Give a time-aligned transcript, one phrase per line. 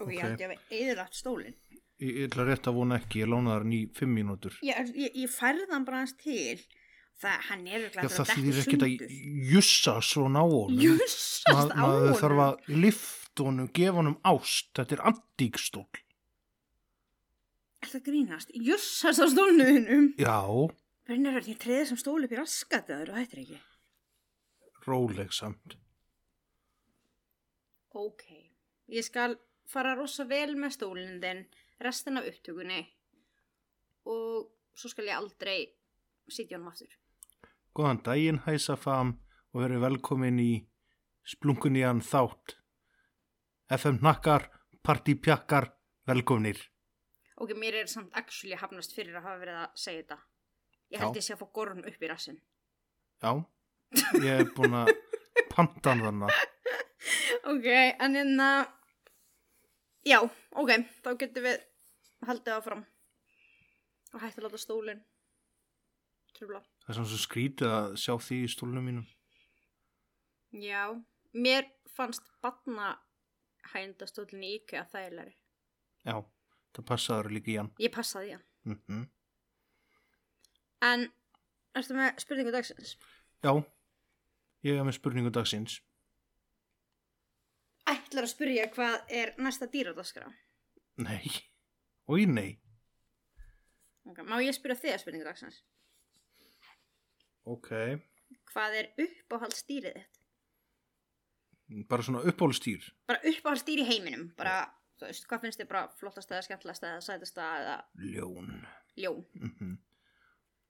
[0.00, 1.56] Ok, ég ég að eðilagt stólinn.
[2.00, 4.54] Ég ég ætla rétt að vona ekki, ég lánaði hann í fimm mínútur.
[4.64, 6.60] Ég, ég, ég færði hann bara hans til.
[7.20, 9.16] Það, hann er Já, það að þýðir ekkert að
[9.50, 10.78] jussa svona á honum.
[10.80, 12.14] Jussast á honum.
[12.16, 14.70] þarf að lifta honum, gefa honum ást.
[14.78, 15.84] Þetta er antíkstól.
[17.80, 18.54] Er það grínast?
[18.56, 20.14] Jussast á stólnuðinum.
[20.20, 20.40] Já,
[21.10, 23.60] Brennir ég treði sem stól upp í raskatið og hættir ekki.
[24.86, 25.74] róleg samt.
[27.92, 28.22] Ok,
[28.88, 29.34] ég skal
[29.70, 31.44] fara rosa vel með stólinn þinn
[31.80, 32.80] restin af upptökunni
[34.10, 35.58] og svo skal ég aldrei
[36.30, 36.92] sitja honum aftur.
[37.74, 39.14] Góðan daginn, hæsa fam
[39.52, 40.52] og verið velkomin í
[41.26, 42.56] splunkunni hann þátt.
[43.70, 44.48] FM nakkar,
[44.82, 45.70] partipjakkar,
[46.10, 46.58] velkominir.
[47.40, 50.18] Ok, mér er samt actually hafnast fyrir að hafa verið að segja þetta.
[50.90, 51.20] Ég held Já.
[51.20, 52.40] ég sé að fá gorun upp í rassin.
[53.22, 53.32] Já,
[54.24, 54.90] ég er búin að
[55.52, 56.40] panta hann þannig.
[57.48, 58.46] Ok, en hérna,
[60.06, 60.18] já,
[60.56, 60.72] ok,
[61.04, 61.62] þá getum við
[62.28, 62.84] haldið áfram
[64.14, 65.04] og hægt að láta stólinn
[66.36, 66.62] trubla.
[66.84, 69.06] Það er svona svo skrítið að sjá því í stólunum mínum.
[70.56, 70.82] Já,
[71.36, 72.96] mér fannst batna
[73.74, 75.34] hændastólinn í IKEA þægilegri.
[76.06, 76.16] Já,
[76.74, 77.72] það passaður líka í hann.
[77.82, 78.46] Ég passaði hann.
[78.68, 79.08] Mm
[80.80, 81.02] En,
[81.76, 82.94] ertu með spurningu dagsins?
[83.44, 83.50] Já,
[84.64, 85.74] ég er með spurningu dagsins.
[87.90, 90.28] Ætlar að spyrja hvað er næsta dýradaskra?
[91.02, 91.26] Nei,
[92.12, 92.50] oi nei.
[94.10, 95.60] Ok, má ég spyrja þig að spurningu dagsins?
[97.50, 97.70] Ok,
[98.50, 100.16] Hvað er uppáhaldsdýrið þitt?
[101.90, 102.82] bara svona uppbólstýr.
[103.06, 104.56] Bara uppáhaldsdýr í heiminum, bara,
[104.98, 108.50] þú veist, hvað finnst þið bara flottast eða skemmtlast eða sætast eða Ljón.
[108.98, 109.24] ljón?
[109.40, 109.78] Mm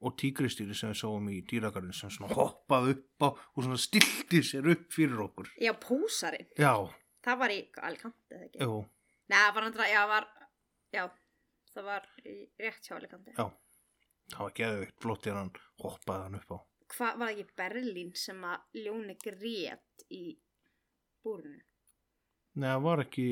[0.00, 4.38] Og tígristýri sem við sáum í dýragarðin sem svona hoppaði upp á og svona stilti
[4.40, 5.50] sér upp fyrir okkur.
[5.60, 6.46] Já, pósarinn.
[6.56, 6.88] Já,
[7.24, 7.58] Það var í
[7.88, 8.60] Alicante, eða ekki?
[8.64, 8.76] jú,
[9.30, 10.26] Nei, það var andra, já, var,
[10.94, 11.02] já,
[11.74, 13.34] það var í rétt hjá Alicante.
[13.36, 13.46] já.
[14.30, 15.50] Það var geðveikt flott hann
[15.82, 16.58] hoppaði hann upp á.
[16.90, 20.24] Hvað var ekki Berlín sem að ljóni grét í
[21.22, 21.62] búrinu?
[22.54, 23.26] Nei, það var ekki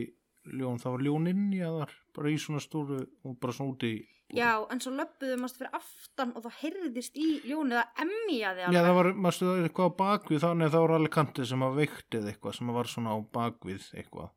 [0.52, 3.90] ljón, það var ljón inn í aðar, bara í svona stóru og bara svona úti
[3.96, 3.98] í...
[4.36, 8.80] Já, en svo löppuðu mást fyrir aftan og það heyrðist í ljónið að emmiðaði Já,
[8.84, 11.78] það var, maður stuði eitthvað á bakvið, þannig að það var alveg kantið sem að
[11.78, 14.34] veiktið eitthvað, sem að var svona á bakvið eitthvað.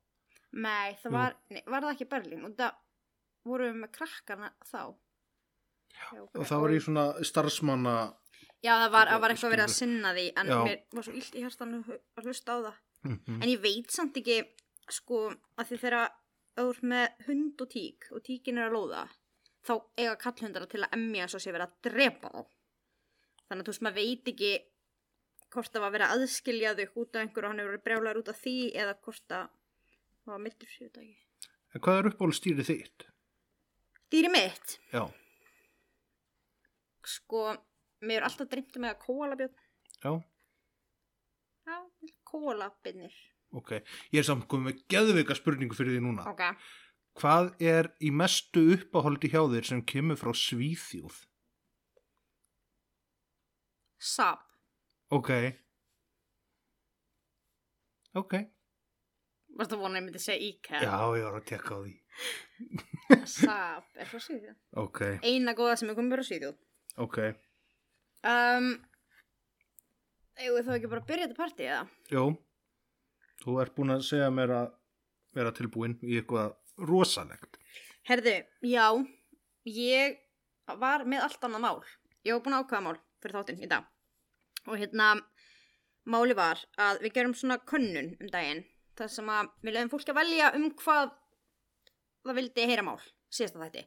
[0.51, 2.79] Nei, það var, nei, var það ekki Berlín og það
[3.51, 4.81] vorum við með krakkana þá.
[5.91, 6.39] Já, ok.
[6.39, 7.95] Og það var í svona starfsmanna,
[8.61, 10.57] Já, það var, það var eitthvað verið að sinna því en Já.
[10.67, 12.75] mér var svo illt í hérstanu að hlusta á það.
[13.07, 14.35] mm En ég veit samt ekki,
[14.89, 16.11] sko, að því þegar
[16.61, 19.03] auður með hund og tík og tíkin er að lóða,
[19.63, 22.41] þá eiga kallhundara til að emja svo sé verið að drepa þá.
[23.47, 24.51] Þannig að þú veist, maður veit ekki
[25.51, 28.29] hvort það var að aðskilja þau út af einhverju og hann hefur verið brjálar út
[28.31, 29.47] af því eða hvort að
[30.21, 31.49] það var mildur sér þetta ekki.
[31.75, 33.07] en hvað er uppbólstýrið þitt?
[34.11, 35.03] Dýri mitt, Já,
[37.07, 37.43] sko,
[38.05, 39.55] mér er alltaf dreymt um að kóalabjörn.
[40.03, 40.11] já,
[41.67, 41.77] Já,
[42.27, 43.13] kóalabinnir.
[43.57, 43.71] Ok.
[44.13, 46.27] Ég er samt komið með geðveika spurningu fyrir því núna.
[46.31, 46.43] Ok.
[47.19, 51.17] Hvað er í mestu uppáhaldi hjá þér sem kemur frá Svíþjóð?
[54.01, 54.39] Saab.
[55.11, 55.29] Ok.
[58.17, 58.37] Ok.
[59.59, 60.79] Varst að vona að ég myndi segja IKEA?
[60.87, 61.93] Já, ég var að tekka á því.
[63.27, 64.55] Saab er frá Svíðjóð.
[64.79, 66.57] Ok, Eina góða sem er komið frá Svíðjóð.
[67.03, 67.19] ok.
[68.31, 68.69] Um,
[70.39, 71.83] við þá ekki bara byrja þetta partí eða?
[72.13, 72.23] Jó,
[73.41, 74.73] þú ert búin að segja mér að
[75.35, 76.55] vera tilbúin í eitthvað
[76.89, 77.57] rosalegt.
[78.07, 78.85] Herðu, já,
[79.69, 80.17] ég
[80.81, 81.79] var með allt annað mál.
[82.25, 83.87] Ég var búin að ákvaða mál fyrir þáttinn í dag.
[84.67, 85.13] Og hérna,
[86.09, 88.63] máli var að við gerum svona könnun um daginn.
[88.97, 91.13] Það sem að við leiðum fólk að velja um hvað
[92.25, 92.99] það vildi heyra mál,
[93.33, 93.85] síðasta þætti.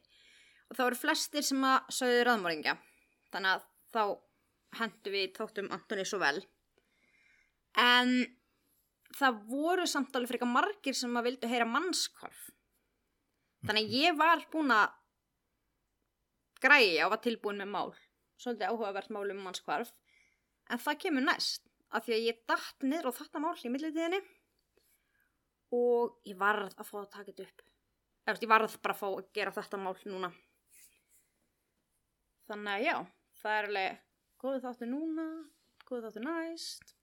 [0.65, 2.77] Og það voru flestir sem að sögðu raðmóringja.
[3.31, 4.03] Þannig að þá
[4.79, 6.39] hendu við þáttum Antoni svo vel.
[7.79, 8.15] En
[9.13, 12.49] það voru samt alveg frekar margir sem að vildu heyra mannskvarf.
[13.65, 14.95] Þannig að ég var búin að
[16.61, 17.93] græja og var tilbúin með mál.
[18.41, 19.93] Svolítið áhugavert mál um mannskvarf.
[20.69, 21.63] En það kemur næst.
[21.95, 24.21] Af því að ég datt niður á þetta mál í millitíðinni.
[25.75, 27.63] og ég varð að fá að taka þetta upp.
[28.25, 30.29] Veist, ég varð bara að fá að gera þetta mál núna.
[32.45, 32.95] Þannig að já,
[33.41, 33.97] það er alveg
[34.41, 35.25] góðu þáttu núna,
[35.89, 36.94] góðu þáttu næst.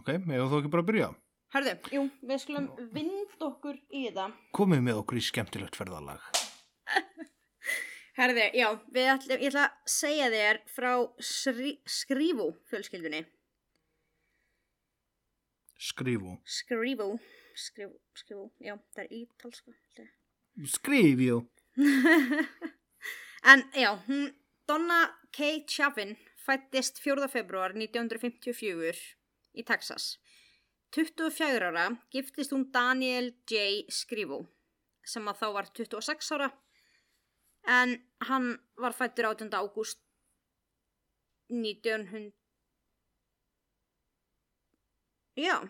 [0.00, 1.08] Ok, megum þú ekki bara að byrja?
[1.52, 4.30] Herðu, jú, við skulum vind okkur í þetta.
[4.56, 6.22] Komið með okkur í skemmtilegt ferðalag.
[8.18, 10.90] Herðu, já, ætlum, ég ætla að segja þér frá
[11.20, 13.22] srí, Skrývú fjölskyldunni.
[15.82, 16.38] Skrifu.
[16.46, 17.10] Skrývú,
[17.58, 19.76] Skrývú, Skrývú, já, það er ítalska.
[20.76, 21.42] Skrifjú.
[23.42, 24.28] En já, hún,
[24.68, 25.64] Donna K.
[25.66, 26.16] Chavin
[26.46, 27.28] fættist 4.
[27.28, 29.21] februar 1954
[29.56, 30.16] í Texas.
[30.92, 33.84] 24 ára giftist hún Daniel J.
[33.88, 34.42] Scrivo
[35.02, 36.50] sem að þá var 26 ára
[37.72, 37.94] en
[38.28, 39.48] hann var fættur 18.
[39.56, 40.02] ágúst
[41.48, 42.32] 1900
[45.36, 45.62] Já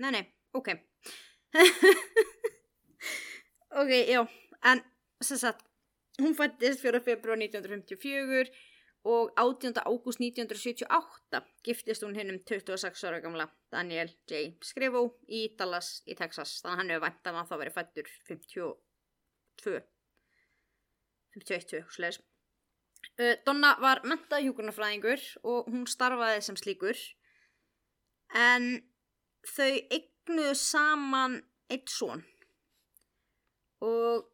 [0.00, 0.68] Nei, nei, ok
[3.76, 4.24] Ok, já
[4.64, 4.80] en
[5.20, 5.66] sem sagt
[6.18, 7.00] hún fættist 4.
[7.04, 8.48] februar 1954
[9.06, 9.76] og 18.
[9.86, 14.56] ágúst 1978 giftist hún hinn um 26 ára gamla Daniel J.
[14.66, 19.76] Scrivo í Dallas í Texas þannig að hann hefur væntan að það veri fættur 52
[21.36, 22.18] 51 slegis
[23.20, 27.02] uh, Donna var mentað hjúkurnafræðingur og hún starfaði sem slíkur
[28.34, 28.72] en
[29.46, 31.38] þau eignuðu saman
[31.70, 32.24] eitt son
[33.86, 34.26] og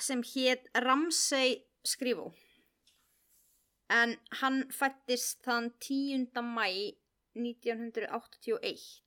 [0.00, 2.32] sem hétt Ramsey Scrivo
[3.92, 6.28] en hann fættist þann 10.
[6.42, 6.68] mæ
[7.34, 9.02] 1981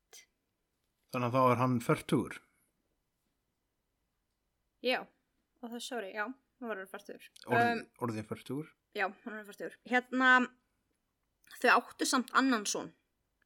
[1.13, 2.33] Þannig að þá er hann færtugur.
[4.83, 4.99] já,
[5.63, 8.67] og það sorry, já hann var færtur Orð, um, orðið færtugur.
[8.97, 10.29] já, hann var færtur hérna,
[11.61, 12.91] þau áttu samt annan son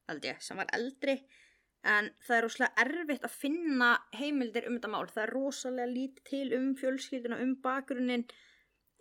[0.09, 1.15] held ég, sem var eldri
[1.87, 6.23] en það er rosalega erfitt að finna heimildir um þetta mál það er rosalega lítið
[6.29, 8.25] til um fjölskylduna um bakgrunnin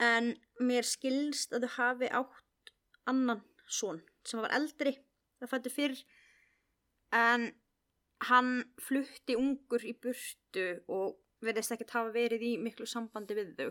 [0.00, 2.75] en mér skilst að þau hafi átt
[3.11, 4.94] annan son sem var eldri
[5.41, 6.02] það fættu fyrr
[7.17, 7.49] en
[8.29, 13.70] hann flutti ungur í burtu og verðist ekkert hafa verið í miklu sambandi við þau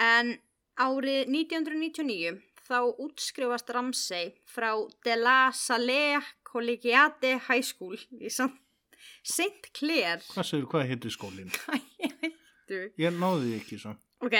[0.00, 0.34] en
[0.80, 2.40] árið 1999
[2.70, 4.72] þá útskrifast Ramsey frá
[5.04, 9.72] De La Salle Collegiate High School í St.
[9.76, 11.50] Clair Hvað segir, hvað heitir skólinn?
[12.70, 12.92] Hættu.
[13.02, 13.96] Ég náði ekki svo.
[14.20, 14.34] Ok,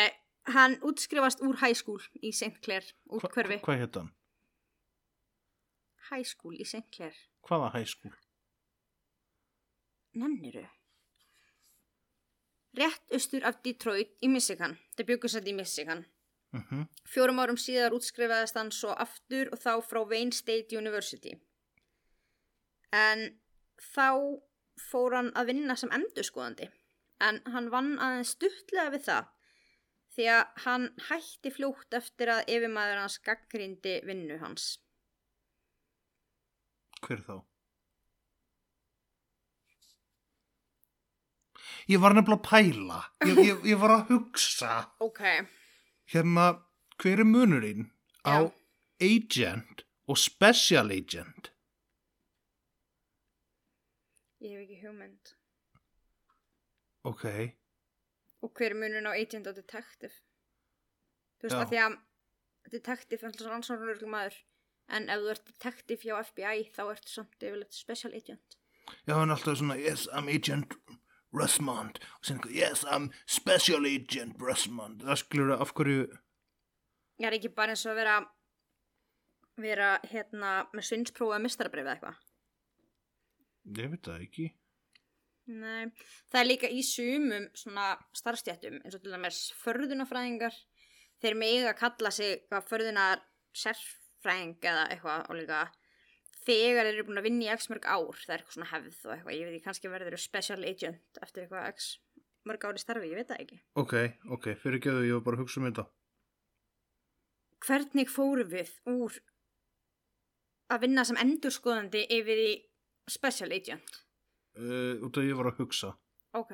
[0.54, 2.60] hann útskrifast úr high school í St.
[2.64, 3.60] Clair, út Hva, hverfi.
[3.64, 4.10] hvað heit hann?
[6.10, 6.84] High school í St.
[6.92, 7.16] Clair.
[7.48, 8.12] Hvaða hæskúl?
[10.20, 10.66] Nenniru?
[12.76, 14.76] Rétt austur af Detroit í Michigan.
[14.96, 16.04] Það bjögur sætt í Michigan.
[16.52, 16.86] Uh -huh.
[17.06, 21.32] Fjórum árum síðar útskrifaðist hann svo aftur og þá frá Wayne State University.
[22.92, 23.40] En
[23.94, 24.40] þá
[24.90, 26.70] fór hann að vinna sem endurskoðandi.
[27.20, 29.26] En hann vann aðeins stuttlega við það
[30.14, 34.72] því að hann hætti fljótt eftir að yfirmaður hans gaggrindi vinnu hans.
[37.06, 37.36] Hver þá?
[41.90, 42.98] Ég var nefnilega að pæla.
[43.26, 44.74] Ég, ég, ég var að hugsa.
[45.02, 45.22] Ok.
[46.12, 46.50] Hérna,
[47.00, 47.88] hver er munurinn
[48.26, 48.50] á Já.
[49.06, 51.50] agent og special agent?
[54.40, 55.32] Ég hef ekki hugmynd.
[57.08, 57.24] Ok.
[58.42, 60.14] Og hver er munurinn á agent og detective?
[61.40, 61.62] Þú veist Já.
[61.64, 61.98] að því að
[62.76, 64.38] detective er alltaf rannsóknaröglu maður
[64.90, 68.56] en ef þú ert detective hjá FBI þá ertu samt yfirleitt special agent.
[69.06, 70.74] Já, hann er alltaf svona, yes, I'm agent
[71.32, 72.00] Russmond.
[72.18, 75.04] Og sen, yes, I'm special agent Russmond.
[75.06, 76.08] Það skilur af hverju,
[77.20, 78.18] Ég er ekki bara eins og að vera
[79.60, 82.20] vera hérna með svinnsprófa mistarabrif eða eitthvað.
[83.76, 84.46] ég veit það ekki.
[85.50, 85.90] Nei,
[86.30, 90.56] það er líka í sumum svona starfstjættum eins og til dæmis förðunafræðingar
[91.22, 93.22] þeir mega að kalla sig hvað förðunar
[93.56, 95.62] sérfræðing eða eitthvað og líka
[96.44, 99.00] þegar þeir eru búin að vinna í x mörg ár það er eitthvað svona hefð
[99.06, 101.90] og eitthvað ég veit ekki kannski verður þeir special agent eftir eitthvað x
[102.48, 103.96] mörg ári starfi, ég veit það ekki Ok,
[104.36, 105.86] ok, fyrir geðu, ég var bara að hugsa um þetta.
[107.60, 109.18] Hvernig fórum við úr
[110.72, 112.52] að vinna sem endurskoðandi yfir í
[113.10, 114.00] special agent?
[114.60, 115.94] Uh, út af ég var að hugsa.
[116.36, 116.50] Ok,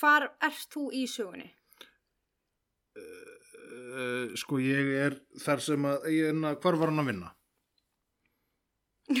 [0.00, 1.46] hvar ert þú í sögunni?
[2.98, 7.30] Uh, sko, ég er þar sem að, ég, na, hvar var hann að vinna?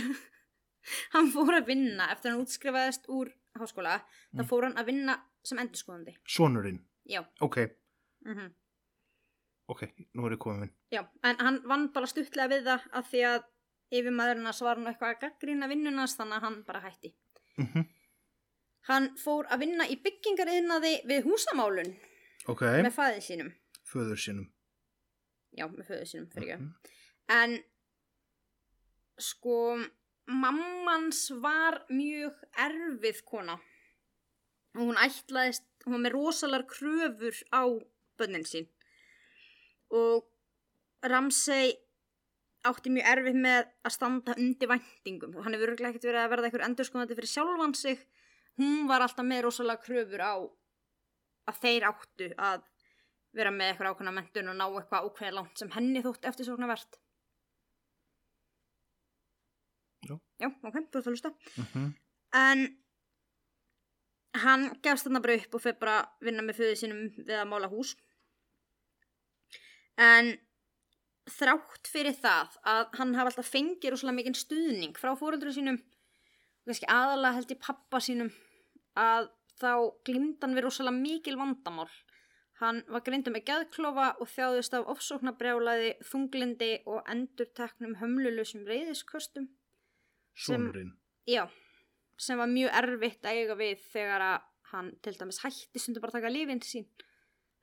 [1.14, 4.48] hann fór að vinna eftir að hann útskrifaðist úr háskóla þá Mm.
[4.50, 5.14] fór hann að vinna
[5.44, 6.80] sem endurskoðandi Sonurinn.
[7.06, 7.56] já, Ok,
[8.26, 8.50] mm
[9.70, 9.82] ok,
[10.14, 10.70] nú er ég komin.
[10.90, 13.44] já, en hann vann bara stuttlega við það að því að
[13.90, 17.14] yfir maðurinn var hann eitthvað að gaggrina vinnunast þannig að hann bara hætti.
[17.58, 17.84] Mhm.
[18.88, 21.90] Hann fór að vinna í byggingariðnaði við húsamálun
[22.48, 23.50] Ok, með fæðið sínum.
[23.84, 24.46] föður sínum.
[25.52, 26.62] Já, með föðu sínum, fyrir ekki.
[26.62, 26.74] Mhm.
[27.28, 27.58] En
[29.20, 29.56] sko,
[30.30, 33.58] mammans var mjög erfið kona.
[34.78, 37.62] Og hún ætlaðist, hún var með rosalar kröfur á
[38.18, 38.68] bönnin sín.
[39.90, 40.24] Og
[41.02, 41.74] Ramsey
[42.64, 45.36] átti mjög erfið með að standa undir væntingum.
[45.36, 47.98] Og hann hefur örgulega ekkert verið að verða einhver endurskoðandi fyrir sjálfan sig.
[48.58, 50.34] Hún var alltaf með rosalega kröfur á
[51.50, 52.66] að þeir áttu að
[53.36, 56.98] vera með eitthvað ákveðna mentun og ná eitthvað ákveða langt sem henni þótt eftirsóknarvert.
[60.08, 60.16] Já.
[60.40, 61.32] Já, ok, þú ert að hlusta.
[61.60, 61.88] Mhm.
[62.40, 62.66] En
[64.44, 67.48] hann gefst þarna bara upp og fyrir bara að vinna með föðu sínum við að
[67.50, 67.96] mála hús.
[69.98, 70.38] En
[71.30, 75.80] þrátt fyrir það að hann hafa alltaf fengið rosalega mikinn stuðning frá fóröldru sínum
[76.66, 78.30] kannski aðalega held ég pappa sínum
[79.00, 79.70] að þá
[80.06, 81.88] glimtan við rosalega mikil vandamál.
[82.60, 89.46] Hann var greindur með geðklofa og þjáðist af ofsóknarbrjálaði, þunglindi og endurteknum hömlulusum reyðisköstum.
[90.36, 90.92] Sem- Sónurinn.
[91.26, 91.46] Já,
[92.18, 94.40] sem var mjög erfitt að eiga við þegar að
[94.72, 96.86] hann til dæmis hætti stundu bara að taka lífinn sín.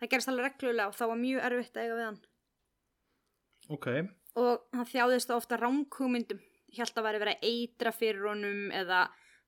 [0.01, 2.19] Það gerist alveg reglulega og þá var mjög erfitt að eiga við hann.
[3.69, 3.87] Ok,
[4.37, 6.39] Og hann þjáðist ofta ránkugmyndum.
[6.75, 9.05] Hjælt að væri verið að eitra fyrir honum eða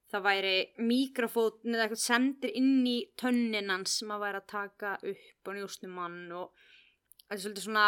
[0.09, 4.93] það væri mikrofótn eða eitthvað sendir inn í tönnin hans sem að væri að taka
[5.11, 6.63] upp á njósnum hann og
[7.27, 7.83] þetta er svolítið svona,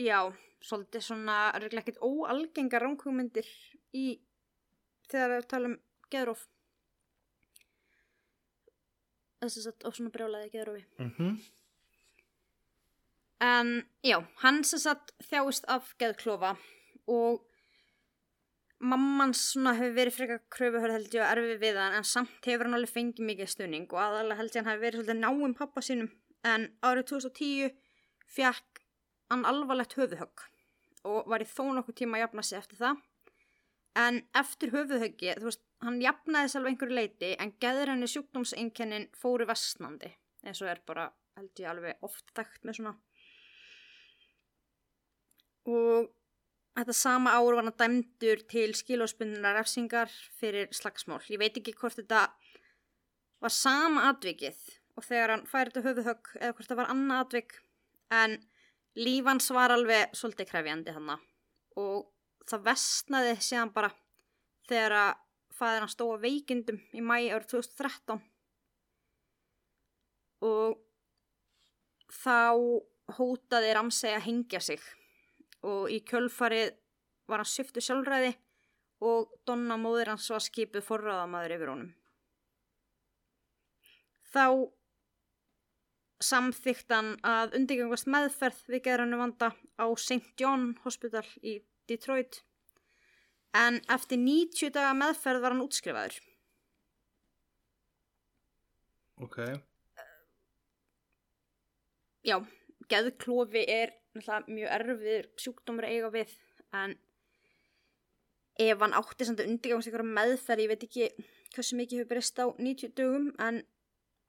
[0.00, 0.20] já,
[0.64, 3.50] svolítið svona, er ekkert óalgengar ránkugmyndir
[3.96, 4.06] í
[5.10, 5.76] þegar við tala um
[6.12, 6.46] geðróf.
[9.42, 10.86] Þess að of svona brjálaði geðrófi.
[10.98, 11.36] mhm.
[13.44, 16.54] En já, hann sem sagt þjáist af geðklofa
[17.12, 17.44] og
[18.84, 22.68] mammans svona hefur verið frekar kröfuhörð held ég og erfið við hann en samt hefur
[22.68, 25.84] hann alveg fengið mikið stuðning og aðalega held ég hann hefur verið svolítið náum pappa
[25.84, 26.10] sínum.
[26.46, 27.72] En árið 2010
[28.36, 28.82] fekk
[29.32, 30.44] hann alvarlegt höfuðhögg
[31.06, 33.00] og var í þó nokkuð tíma að jafna sig eftir það.
[33.96, 39.46] En eftir höfuðhöggi, þú veist, hann jafnaði sér alveg einhverju leiti en geðrenni sjúkdómseinkennin fóru
[39.48, 40.12] vestnandi
[40.46, 42.94] eins og er bara held ég alveg oft þekkt með svona.
[45.66, 46.12] Og
[46.76, 51.22] þetta sama ár var hann dæmdur til skilóspinnunar refsingar fyrir slagsmál.
[51.32, 52.26] Ég veit ekki hvort þetta
[53.40, 54.58] var sama atvikið
[54.96, 57.56] og þegar hann færi þetta höfuðhögg eða hvort það var annað atvik
[58.16, 58.36] en
[58.96, 61.12] lífans var alveg svolítið krefjandi hann
[61.76, 62.06] og
[62.48, 63.90] það vestnaði síðan bara
[64.68, 65.12] þegar að
[65.56, 68.20] fæðir hann stóða veikindum í mæ árið 2013
[70.46, 70.76] og
[72.12, 72.38] þá
[73.16, 74.82] hótaði Ramsey að hengja sig
[75.66, 76.74] og í kjölfarið
[77.30, 78.32] var hann syftu sjálfræði
[79.06, 81.92] og Donna móðir hans var skipuð forráðamaður yfir honum.
[84.32, 84.46] Þá
[86.26, 90.22] samþykkt hann að undirgangast meðferð við geðrannu vanda á St.
[90.40, 91.58] John Hospital í
[91.90, 92.40] Detroit
[93.56, 96.18] en eftir 90 daga meðferð var hann útskrifaður.
[99.24, 99.38] Ok,
[102.26, 102.40] Já,
[102.90, 103.92] geðklofi er
[104.22, 106.34] mjög erfiður sjúkdómur eiga við
[106.76, 106.96] en
[108.56, 111.08] ef hann átti samt að undirgangast ykkur meðferð, ég veit ekki
[111.54, 113.62] hversu mikið hefur breyst á 90 dögum en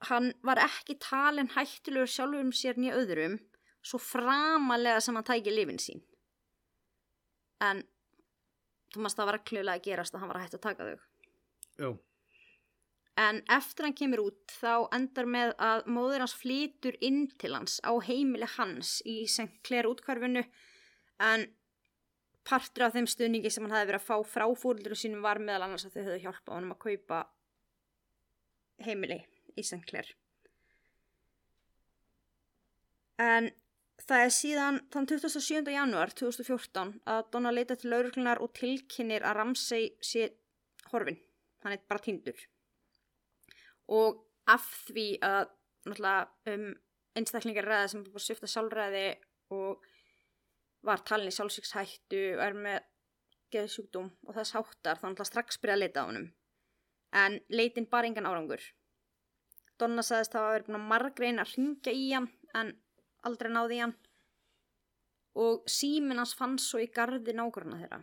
[0.09, 3.37] hann var ekki talin hættulegur sjálfur um sér nýja öðrum
[3.81, 6.03] svo framalega sem hann tæki lifin sín.
[7.63, 7.81] En
[8.93, 11.07] þú maður það var reglulega að gerast að hann var að hætta að taka þau?
[11.77, 11.89] Já,
[13.17, 17.79] En eftir hann kemur út þá endar með að móður hans flytur inn til hans
[17.81, 19.49] á heimili hans í St.
[19.65, 20.43] Clair útkvarfinu
[21.25, 21.47] en
[22.47, 25.65] partur af þeim stuðningi sem hann hefði verið að fá frá fóröldur sínum var meðal
[25.65, 27.21] annars að þau höfðu hjálpað honum að kaupa
[28.85, 29.17] heimili
[29.57, 29.81] í St.
[29.89, 30.11] Clair.
[33.17, 33.49] En
[34.05, 35.71] það er síðan þann 27.
[35.73, 40.29] janúar 2014 að Donna leita til lauruglunar og tilkynir að Ramsey sé
[40.91, 41.17] horfin.
[41.65, 42.45] Hann er bara tindur
[43.87, 45.53] og af því að
[45.87, 46.69] náttúrulega um,
[47.17, 49.05] einstaklingar ræða sem búið að svifta sjálfræði
[49.55, 49.85] og
[50.87, 52.89] var talin í sjálfsvíkshættu og er með
[53.53, 56.27] geðsjúkdóm og þess háttar þá náttúrulega strax byrja að leita á honum.
[57.15, 58.63] En leitin bara engan árangur.
[59.79, 62.73] Donna sagðist að hafa verið búin að ringja í hann en
[63.27, 63.95] aldrei náði í hann.
[65.37, 68.01] Og síminn hans fann svo í gardi nágrunna þeirra.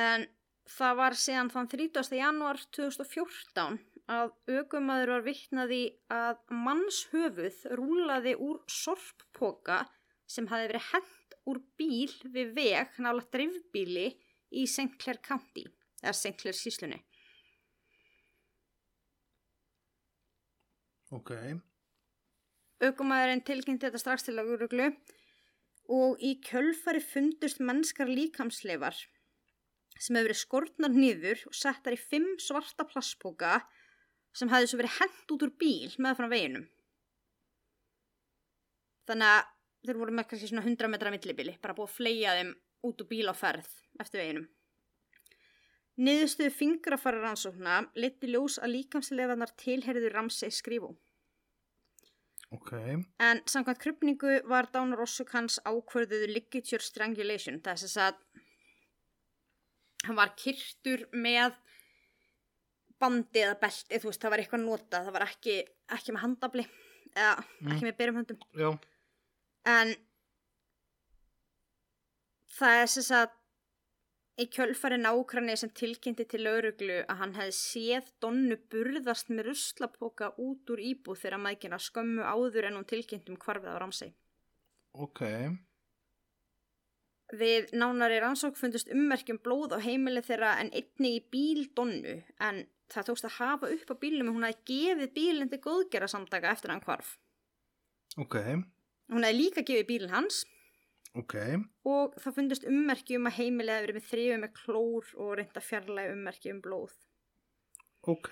[0.00, 0.26] En
[0.68, 2.16] það var síðan þann 30.
[2.18, 3.78] janúar 2014
[4.10, 9.84] að aukumæður var vittnaði að mannshöfuð rúlaði úr sorppoka
[10.30, 14.08] sem hafi verið hent úr bíl við veg nála drifbíli
[14.50, 14.98] í St.
[14.98, 15.64] Clair County,
[16.02, 16.34] eða St.
[16.38, 16.98] Clair síslunni.
[21.10, 21.32] Ok.
[22.80, 24.92] Ökumæðurinn tilkynnti þetta strax til löguruglu
[25.90, 28.94] og í kjölfari fundust mennskar líkamsleifar
[30.00, 33.58] sem hefur verið skortnar nýður og settar í fimm svarta plastboka
[34.36, 36.68] sem hafði svo verið hent út úr bíl með frá veginum.
[39.10, 39.50] Þannig að
[39.88, 42.54] þeir voru með kannski svona 100 metra millibili, bara búið að fleia þeim
[42.88, 44.48] út úr bíl á ferð eftir veginum.
[46.00, 50.94] Niðurstuðu fingrafara rannsókna liti ljós að líkamsleifarnar tilherðu Ramsey skrifú.
[52.50, 52.72] Ok.
[53.22, 57.60] En samkvæmt krypningu var dánar orsök hans ákvörðuðu ligature strangulation.
[57.62, 58.16] Þess að
[60.06, 61.56] hann var kyrtur með
[63.00, 65.56] bandi eða belti, þú veist, það var eitthvað nota, það var ekki,
[65.96, 66.64] ekki með handabli
[67.16, 67.72] eða Mm.
[67.72, 68.40] ekki með byrjumhöndum.
[68.60, 68.70] Já.
[69.66, 69.94] En
[72.58, 73.36] það er þess að
[74.40, 80.30] í kjölfari nákvæmni sem tilkynnti til lauruglu að hann hefði séð Donnu burðast með ruslapoka
[80.40, 84.14] út úr íbúð þegar mækina skömmu áður en hún tilkynnt um hvarfið á Ramsey.
[84.94, 85.20] Ok.
[87.30, 92.64] Við nánari rannsók fundust ummerkjum blóð á heimili þeirra en einni í bíl Donnu en
[92.90, 96.50] það tókst að hafa upp á bílum og hún hefði gefið bílinn til góðgera samtaka
[96.50, 97.12] eftir hann hvarf.
[98.18, 98.34] Ok.
[99.14, 100.42] Hún hefði líka gefið bílinn hans
[101.14, 101.36] Ok.
[101.86, 105.62] og það fundust ummerki um að heimilið hefði verið með þrifið með klór og reynda
[105.62, 106.92] fjarlæg ummerki um blóð.
[108.10, 108.30] Ok.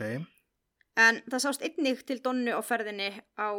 [0.99, 3.51] En það sást einnig til Donnu á ferðinni á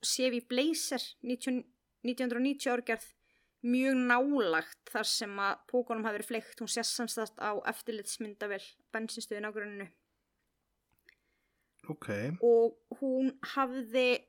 [0.00, 1.60] Chevy Blazer 19,
[2.08, 3.10] 1990 árgerð
[3.62, 6.60] mjög nálagt þar sem að pókunum hafi verið fleikt.
[6.60, 8.62] Hún sést samstætt á eftirlitsmyndavel
[8.94, 9.88] bensinstöðin á grunnu
[11.90, 12.08] Ok.
[12.42, 14.24] og hún hafði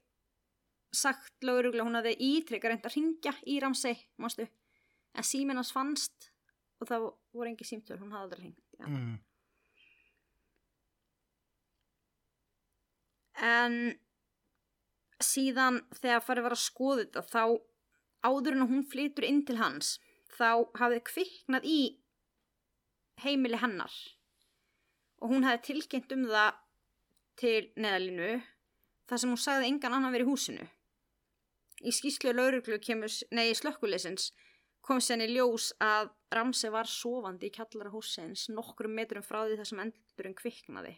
[0.94, 4.48] sagt löguruglega, hún hafði ítrekka reynd að ringja í Ramsey, mástu,
[5.14, 6.30] en síminn hans fannst
[6.82, 8.64] og það voru engi símtöl, hún hafði aldrei ringt.
[8.78, 8.88] Já.
[8.90, 9.20] Mm.
[13.44, 13.78] En
[15.24, 17.44] síðan þegar farið var að skoða þetta þá
[18.24, 19.98] áður en hún flytur inn til hans
[20.38, 21.80] þá hafði kviknað í
[23.24, 23.94] heimili hennar
[25.22, 26.62] og hún hafði tilkynnt um það
[27.40, 28.32] til neðalínu
[29.10, 30.66] þar sem hún sagði engan annan verið í húsinu.
[31.84, 34.32] Í skýslu lauruglu kemur, nei, slökkuleysins
[34.84, 39.70] kom senni ljós að Ramsey var sofandi í kjallara húsins nokkrum metrum frá því þar
[39.70, 40.94] sem endurinn kviknaði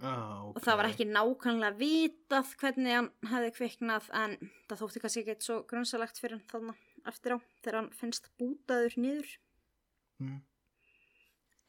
[0.00, 0.56] Ah, ok.
[0.56, 4.36] og það var ekki nákvæmlega vitað hvernig hann hefði kviknað en
[4.70, 6.72] það þótti kannski ekki svo grunnsalegt fyrir þarna
[7.10, 9.36] eftir á þegar hann finnst bútaður niður
[10.20, 10.40] Mm.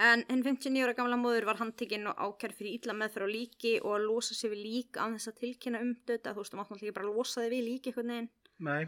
[0.03, 3.73] en hinn 59 ára gamla móður var handtekinn og ákjær fyrir ítla meðferð á líki
[3.79, 6.57] og að losa sig við lík án þess að tilkynna um döta þú veist, þú
[6.59, 8.83] mátt náttúrulega ekki bara losa þig við líki eitthvað neginn Nei.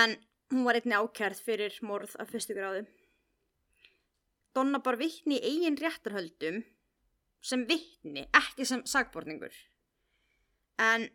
[0.00, 0.16] en
[0.52, 2.84] hún var einni ákjærð fyrir morð af fyrstu gráðu.
[4.54, 6.64] Donna bar vittni í eigin réttarhöldum
[7.40, 9.54] sem vittni, ekki sem sagborningur.
[10.80, 11.08] En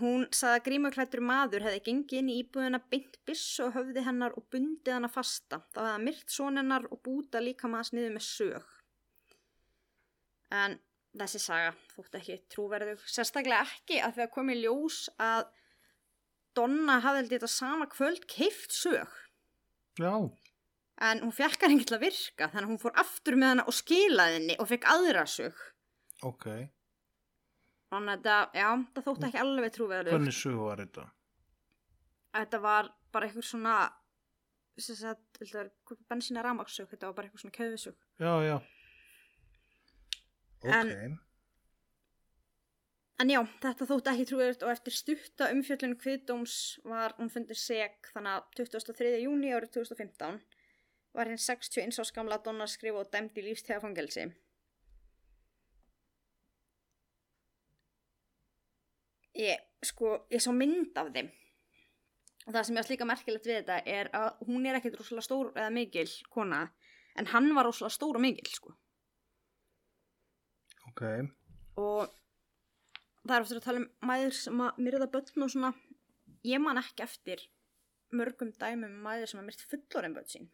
[0.00, 4.36] hún sagði að grímuklættur maður hefði gengið inn í íbúðina beint byssu og höfði hennar
[4.38, 5.60] og bundið hennar fasta.
[5.72, 8.70] Þá hefði hann myrt són hennar og búta líka maður sniðu með sög.
[10.54, 10.78] En
[11.14, 13.04] þessi saga þótti ekki trúverðug.
[13.08, 15.46] Sérstaklega ekki að það komi ljós að
[16.54, 19.10] Donna hafði þetta sama kvöld keift sög
[19.98, 20.14] Já.
[21.02, 23.64] En hún fekk hann ekki til að virka þannig að hún fór aftur með hana
[23.66, 25.56] og skilaði henni og fekk aðra sög
[26.22, 26.46] Ok.
[27.90, 31.04] þannig að þetta, já, það þótti ekki alveg trúverður Hvernig sög var þetta?
[32.38, 33.74] þetta var bara eitthvað svona
[34.78, 38.56] sem sagt, þetta var bara eitthvað svona köfisög Já, já.
[40.64, 40.72] Ok.
[40.72, 41.18] En-
[43.22, 46.54] en já, þetta þótti ekki trúverður og eftir stutta umfjöllun kviðdóms
[46.88, 49.12] var hún fundið seg þannig að 23.
[49.22, 50.40] júni árið 2015
[51.14, 54.32] var hinn 61 árs gamla Donna skrifa og dæmd í lífstíðafangelsi
[59.38, 61.30] ég, sko, ég sá mynd af þeim.
[62.44, 65.26] Og það sem ég var líka merkilegt við þetta er að hún er ekkit rosalega
[65.26, 66.66] stór eða mikil kona
[67.18, 68.74] en hann var rosalega stór og mikil sko.
[70.90, 71.02] Ok.
[71.80, 72.12] og
[73.24, 75.72] það er ofta að tala um mæður sem að myrða börn og svona.
[76.44, 77.40] Ég man ekki eftir
[78.14, 80.52] mörgum dæmum um mæður sem að myrta fullorinn börn sín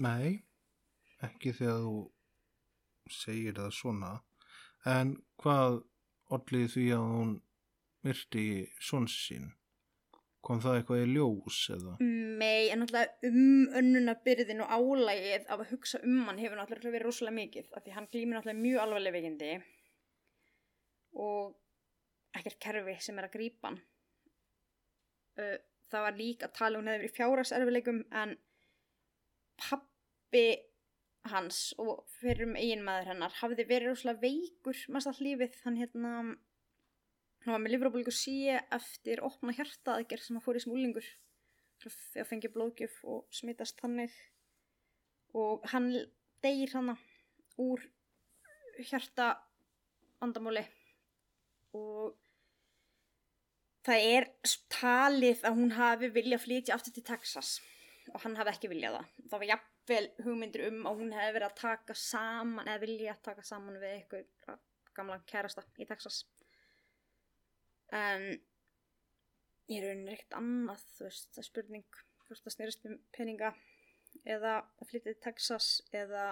[0.00, 0.42] Nei,
[1.22, 1.96] ekki þegar þú
[3.12, 4.12] segir það svona.
[4.88, 5.82] En hvað
[6.32, 7.34] ollið því að hún
[8.06, 8.46] myrti
[8.80, 9.50] svons sín?
[10.42, 11.92] Kom það eitthvað í ljós eða?
[12.02, 16.96] Nei, en náttúrulega um önnuna byrðin og álægið af að hugsa um hann hefur náttúrulega
[16.96, 19.52] verið rosalega mikið því hann glýmir náttúrulega mjög alvarlega veikindi
[21.22, 21.54] og
[22.40, 23.78] ekkert kerfi sem er að grípa hann
[25.92, 28.34] það var líka að tala hún hefði verið fjárhagserfileikum en
[29.60, 30.46] pappi
[31.32, 35.58] hans og fyrir um eiginmaður hennar hafði verið rosalega veikur mest all lífið.
[35.64, 36.12] Hann hérna
[37.42, 41.08] hann var með lifrabólgu síi eftir opna hjartaðgerð sem hann fór í smúlingur
[41.82, 44.12] þegar fengi blóðgjöf og smitast þannig.
[45.34, 45.90] Og hann
[46.44, 46.96] deyr hana
[47.62, 47.82] úr
[48.82, 49.34] hjarta
[50.22, 50.62] vandamáli
[51.76, 52.14] og
[53.86, 54.28] það er
[54.70, 57.56] talið að hún hafi viljað flytja aftur til Texas
[58.10, 59.10] og hann hafi ekki viljað það.
[59.30, 63.26] Það var jafnvel hugmyndir um að hún hefði verið að taka saman eða vilja að
[63.28, 64.62] taka saman við eitthvað
[64.96, 66.22] gamla kærasta í Texas.
[67.92, 68.26] En
[69.70, 73.52] ég raunin ekkert annað, þú veist, það er spurning hvort það snýrist um peninga
[74.28, 76.24] eða að flytja til Texas eða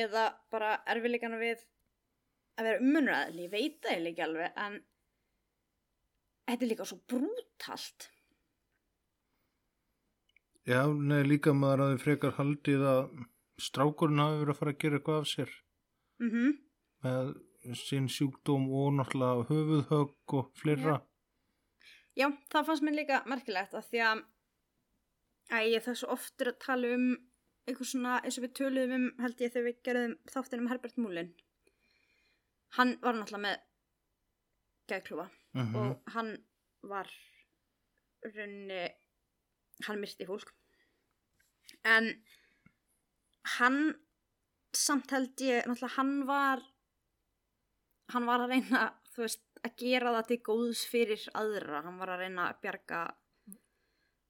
[0.00, 1.62] eða bara erfiðleikana við
[2.58, 4.80] að vera ummunræðileg, ég veit það ekki alveg en
[6.44, 8.08] þetta er líka svo brútalt
[10.64, 13.00] Já, nei, líka maður að þið frekar haldið að
[13.60, 15.50] strákurinn hafi verið að fara að gera eitthvað af sér.
[16.24, 16.54] Mhm.
[17.04, 17.34] Með
[17.80, 20.96] sín sjúkdóm og náttúrulega höfuðhögg og fleira.
[22.16, 27.06] Já, það fannst mér líka merkilegt að því að ég svo oftur að tala um
[27.66, 30.96] eitthvað svona eins og við töluðum um held ég þegar við gerðum þáttinn um Herbert
[31.00, 31.30] Múlin.
[32.78, 33.62] Hann var náttúrulega með
[34.90, 36.30] geðklufa Mm og hann
[36.82, 37.10] var
[38.24, 38.88] raunni
[39.88, 40.52] hann myrti fólk
[41.84, 42.10] en
[43.58, 43.80] hann
[44.74, 46.62] samt held ég náttúrulega hann var
[48.14, 48.84] hann var að reyna
[49.14, 53.02] þú veist að gera það til góðs fyrir aðra hann var að reyna að bjarga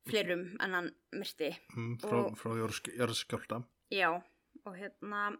[0.08, 3.62] fleirum en hann myrti Mm, frá, Og- frá jörðskjálta.
[3.90, 4.10] Já,
[4.64, 5.38] og hérna,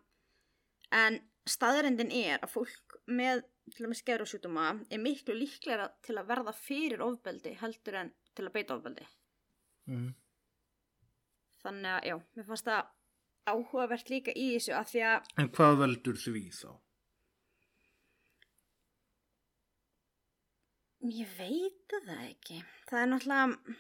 [0.93, 3.43] en staðrendin er að fólk með
[3.75, 8.45] til að með skerusjútuma er miklu líklega til að verða fyrir ofbeldi heldur en til
[8.49, 9.07] að beita ofbeldi.
[9.91, 10.13] Mm.
[11.65, 12.93] Þannig að, já, mér fannst það
[13.45, 16.71] áhugavert líka í þessu að því að, En hvað veldur því þá?
[21.13, 22.61] ég veit það ekki.
[22.89, 23.75] Það er náttúrulega,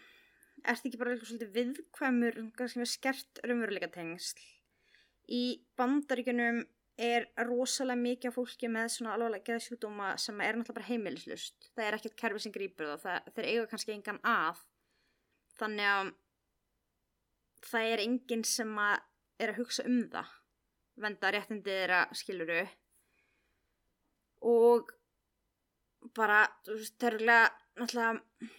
[0.72, 4.42] ertu ekki bara eitthvað svolítið viðkvæmur, kannski með skert raunveruleika tengsl.
[5.32, 5.44] Í
[5.78, 6.64] bandaríkunum
[7.00, 11.70] er rosalega mikið fólki með svona alvarlega geðsjúkdóma sem er náttúrulega bara heimilislust.
[11.72, 14.60] Það er ekkert kerfi sem grípur það, það þeir eiga kannski engan að.
[15.60, 16.12] Þannig að
[17.64, 18.96] það er enginn sem að
[19.42, 20.34] er að hugsa um það.
[21.04, 22.60] Venda réttindi þeirra skiluru.
[24.50, 24.92] Og
[26.14, 27.48] bara, þú veist, það örugglega,
[27.80, 28.50] náttúrulega,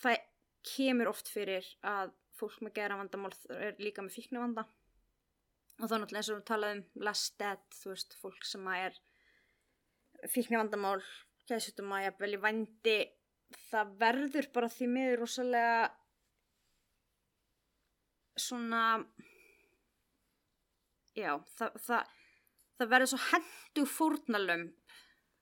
[0.00, 0.26] það
[0.70, 4.64] kemur oft fyrir að fólk með geðra vandamál er líka með fíknivanda
[5.80, 8.98] og þá náttúrulega eins og við talaðum last dead, þú veist, fólk sem að er
[10.28, 10.98] fíknivandamál
[11.48, 12.96] geðsjútuma, jafnvel í vændi
[13.70, 15.90] það verður bara því miður rosalega
[18.40, 18.82] svona
[21.18, 22.12] já, það, það,
[22.78, 24.96] það verður svo hendu fórnalömb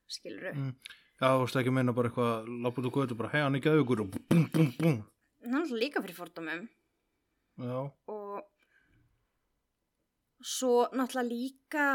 [0.09, 0.73] skilur Mm.
[1.18, 3.62] Já, þú veist ekki meina bara eitthvað, lápa út og götu bara, hei, hann er
[3.64, 5.01] geðugur og bum, bum, bum.
[5.42, 6.68] er alltaf líka fyrir fordómum
[7.59, 7.79] Já,
[8.14, 8.44] og
[10.38, 11.87] svo náttúrulega líka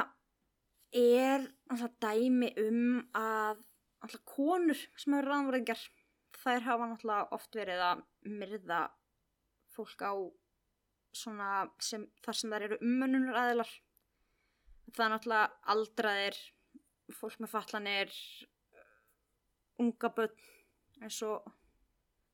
[0.91, 2.82] er náttúrulega dæmi um
[3.15, 3.62] að
[4.04, 5.86] náttúrulega konur sem eru ráðanverðingar
[6.43, 8.03] þær hafa náttúrulega oft verið að
[8.41, 8.82] myrða
[9.73, 10.13] fólk á
[11.13, 11.49] svona
[11.82, 13.73] sem, þar sem þær eru umönnunar aðilar
[14.93, 16.39] það er náttúrulega aldraðir
[17.13, 18.13] fólk með fatlanir
[19.82, 20.49] unga börn
[21.03, 21.47] eins og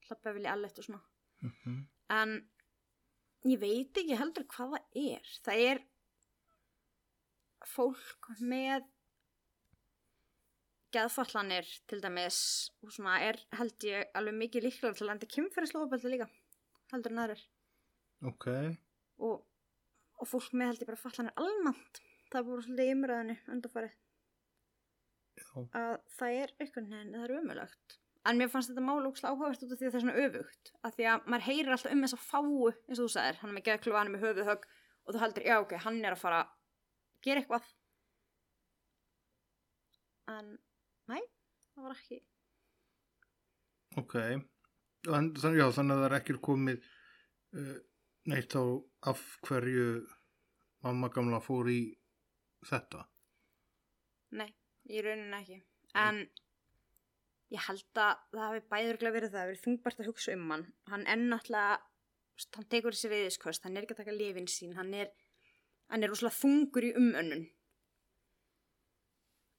[0.08, 1.02] hlappa vilja allet og svona.
[1.46, 1.78] Mhm,
[2.10, 2.34] en
[3.46, 5.34] ég veit ekki heldur hvað það er.
[5.46, 5.82] Það er
[7.70, 8.88] fólk með
[10.94, 12.40] geðfallanir til dæmis
[12.84, 16.28] og svona er held ég alveg mikið líklega til að enda kynferðislofaböldi líka
[16.94, 17.46] heldur en aðrir.
[18.30, 18.48] Ok,
[19.24, 19.46] og,
[20.20, 22.02] og fólk með held ég bara fallanir almennt
[22.34, 23.96] það voru svolítið í umræðinu undarfarið
[25.40, 25.48] já,
[25.80, 28.00] að það er einhvern veginn, það er umulagt
[28.30, 30.72] en mér fannst þetta mál ógslag áhugavert út af því að það er svona öfugt
[30.84, 33.52] að því að maður heyrir alltaf um þess að fáu eins og þú sagðir, hann
[33.52, 34.68] er með geðklufa, hann er með höfuðhögg
[35.10, 36.42] og þú heldur, já ok, hann er að fara
[37.26, 37.70] gera eitthvað.
[40.30, 40.52] En
[41.10, 41.18] næ,
[41.76, 42.20] það var ekki
[44.00, 44.16] ok.
[45.08, 46.82] Þann, já, þannig að það er ekki komið
[47.56, 47.78] uh,
[48.30, 48.64] neitt á
[49.10, 49.88] af hverju
[50.84, 51.80] mamma gamla fór í
[52.68, 53.06] þetta.
[54.36, 54.50] nei,
[54.92, 55.60] í rauninni ekki
[55.98, 56.20] en
[57.50, 61.06] ég held að það hafi bæðurglega verið það, verið þungbært að hugsa um hann hann
[61.10, 61.80] er náttúrulega
[62.56, 65.10] hann tekur þessi veiðiskost, hann er ekki að taka lifin sín hann er,
[65.90, 67.48] hann er rosalega þungur í umönnun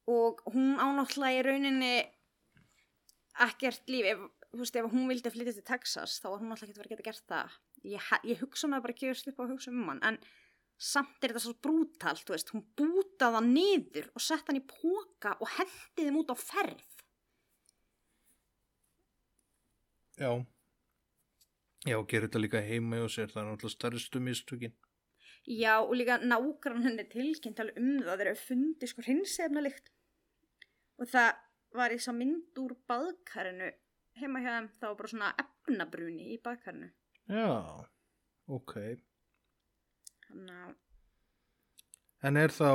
[0.08, 1.94] og hún á náttúrulega í rauninni
[3.46, 4.22] ekkert líf ef,
[4.56, 6.96] veist, ef hún vildi flytja til Texas, þá var hún alltaf ekki að vera að
[6.96, 7.58] geta gert það.
[7.90, 10.20] Ég, ég hugsa hún að bara gefast upp á að hugsa um hann, en
[10.80, 15.36] samt er þetta svo brútalt, veist, hún bútaði hann niður og sett hann í póka
[15.38, 16.86] og hendi þeim út á ferð.
[20.20, 20.32] Já.
[21.88, 24.74] Já, gerir þetta líka heima sér, það er náttúrulega stærstu mistökin.
[25.50, 29.88] Já, og líka nágrann henni tilkynnt alveg um það þegar við fundi sko hreinsefnalikt.
[31.00, 31.30] Og það
[31.74, 33.70] var í sá mynd úr baðkarinu
[34.20, 36.90] heima hjá þeim, var bara svona efnabruni í baðkarinu.
[37.30, 37.48] Já,
[38.50, 38.76] ok.
[40.28, 40.78] Þannig að,
[42.20, 42.68] En er þá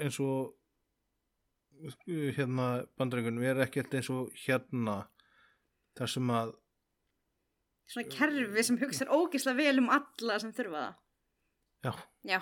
[0.00, 0.56] eins og
[2.08, 5.02] hérna bandarengunum, er ekkert eins og hérna
[5.98, 6.54] þar sem að,
[7.90, 10.98] svona kerfi sem hugsa ógislega vel um alla sem þurfa það.
[11.84, 11.92] Já,
[12.28, 12.38] Já,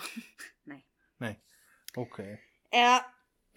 [0.66, 0.81] nei.
[1.22, 1.35] nei,
[1.96, 2.18] ok.
[2.74, 2.96] Eða,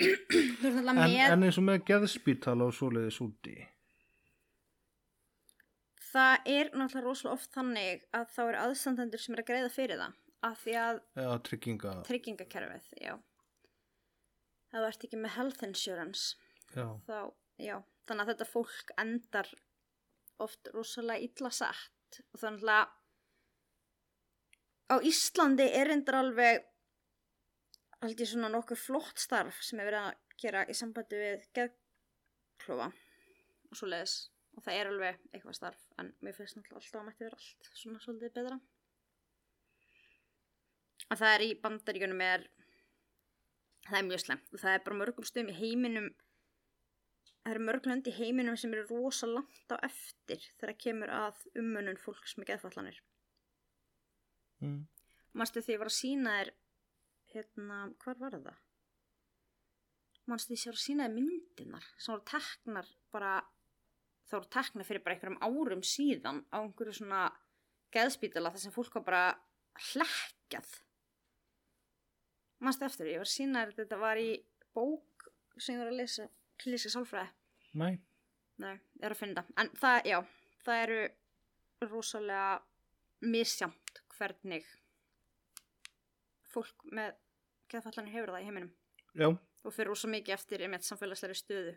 [0.02, 3.56] þú veist alltaf En, með, en eins og með geðspítala og svoleiðis úti.
[6.12, 10.02] það er náttúrulega rosalega oft þannig að þá er aðstandendur sem er að greiða fyrir
[10.02, 10.18] það.
[10.42, 13.14] Af því að eða trygginga, tryggingakerfið, já.
[14.72, 16.24] Það ert ekki með health insurance.
[16.74, 17.18] já, þá,
[17.62, 17.76] já,
[18.08, 19.52] þannig að þetta fólk endar
[20.42, 22.96] oft rosalega illa sett og þannig að
[24.92, 26.68] á Íslandi er endur alveg
[28.10, 33.78] ég svona nokkur flott starf sem er verið að gera í sambandi við geðklofa og
[33.78, 34.16] svo leiðis
[34.58, 37.70] og það er alveg eitthvað starf en mér finnst náttúrulega alltaf að mætti vera allt
[37.82, 38.58] svona svolítið betra.
[41.12, 42.44] Og það er í bandaríkunum er
[43.88, 46.10] það er mjög slemt og það er bara mörgum stöðum í heiminum
[47.42, 51.42] það eru mörg lönd í heiminum sem eru rosa langt á eftir þegar kemur að
[51.58, 53.00] umönnun fólks með geðfallanir.
[54.62, 54.82] Mm.
[55.38, 56.52] Manstu því ég var að sína þér,
[57.32, 58.60] hérna, hvar var það?
[60.32, 63.34] Manstu því ég var að sína þér myndinar sem voru teknar bara,
[64.28, 67.24] það voru teknar fyrir bara einhverjum árum síðan á einhverju svona
[67.96, 69.26] geðspítala þar sem fólk var bara
[69.92, 70.70] hlekkjað.
[72.62, 74.30] Manstu eftir því, ég var að sína þér, þetta var í
[74.76, 76.28] bók sem ég var að lesa,
[76.62, 77.32] klíska sálfræði.
[77.80, 77.96] Nei,
[78.62, 79.54] Nei, ég er að finna það.
[79.62, 80.18] En það, já,
[80.66, 81.00] það eru
[81.90, 83.81] rosalega misjamt
[84.22, 84.66] hvernig
[86.54, 87.16] fólk með
[87.72, 88.72] geðfallanir hefur það í heiminum.
[89.18, 89.28] já,
[89.62, 91.76] Og fyrir rosa mikið eftir einmitt samfélagslega stöðu.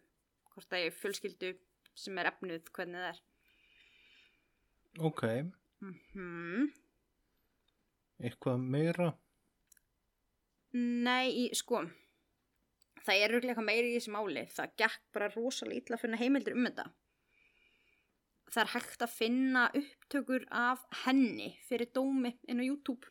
[0.54, 1.50] Hvort það er fjölskyldu
[1.94, 3.20] sem er efnuð hvernig það er.
[5.10, 5.22] ok,
[5.84, 6.72] Mm
[8.24, 9.08] eitthvað meira,
[10.74, 11.82] Nei, sko,
[13.04, 14.44] það er auðvitað eitthvað meiri í þessi máli.
[14.50, 16.86] Það gekk bara rosalega illa að finna heimildir um þetta.
[18.52, 23.08] Það er hægt að finna upptökur af henni fyrir dómi inn á YouTube.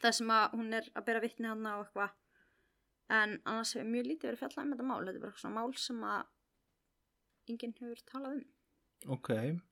[0.00, 2.14] Það sem að hún er að bera vitni hana og eitthvað.
[3.10, 5.00] En annars hefur mjög lítið verið fjallað um þetta mál.
[5.04, 6.22] Þetta er bara svona mál sem að
[7.50, 8.44] enginn hefur talað um.
[9.16, 9.28] ok,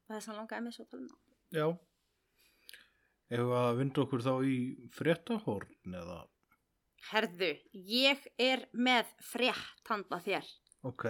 [0.08, 1.22] Það er svona langaði mig svo að tala um það.
[1.60, 1.68] já.
[3.28, 4.58] Ef að vinda okkur þá í
[4.96, 6.18] fréttahorn eða,
[7.12, 7.50] Herðu,
[7.88, 10.48] ég er með frétt handa þér.
[10.88, 11.04] ok,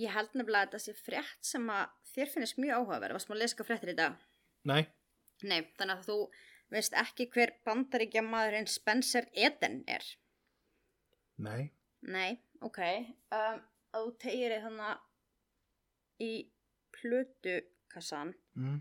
[0.00, 3.16] Ég held nefnilega að þetta sé frétt sem að þér finnist mjög áhugaverð.
[3.18, 4.18] Varst maður að lesa fréttir í dag?
[4.64, 4.82] nei,
[5.42, 6.16] Nei, þannig að þú
[6.72, 10.04] veist ekki hver bandaríkja maðurinn Spencer Eden er.
[11.42, 12.78] nei, Nei, ok.
[13.34, 13.60] Um,
[13.94, 16.30] þú tegir þig þannig í
[16.96, 18.78] plötukassan, mm.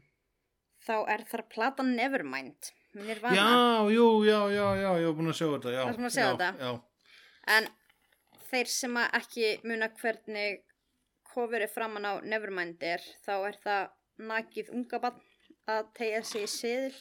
[0.86, 2.72] þá er þar platan Nevermind.
[2.92, 5.84] Já, jú, já, já, já, ég var búin að sjá þetta, já.
[5.86, 6.50] Varstu búin að sjá já, þetta?
[6.60, 6.72] Já,
[7.52, 7.68] En
[8.52, 10.60] þeir sem að ekki muna hvernig
[11.34, 13.90] coverið framan á Nevermind er, þá er það
[14.32, 15.22] nakið unga bann
[15.72, 16.98] að tegja sig í seðil.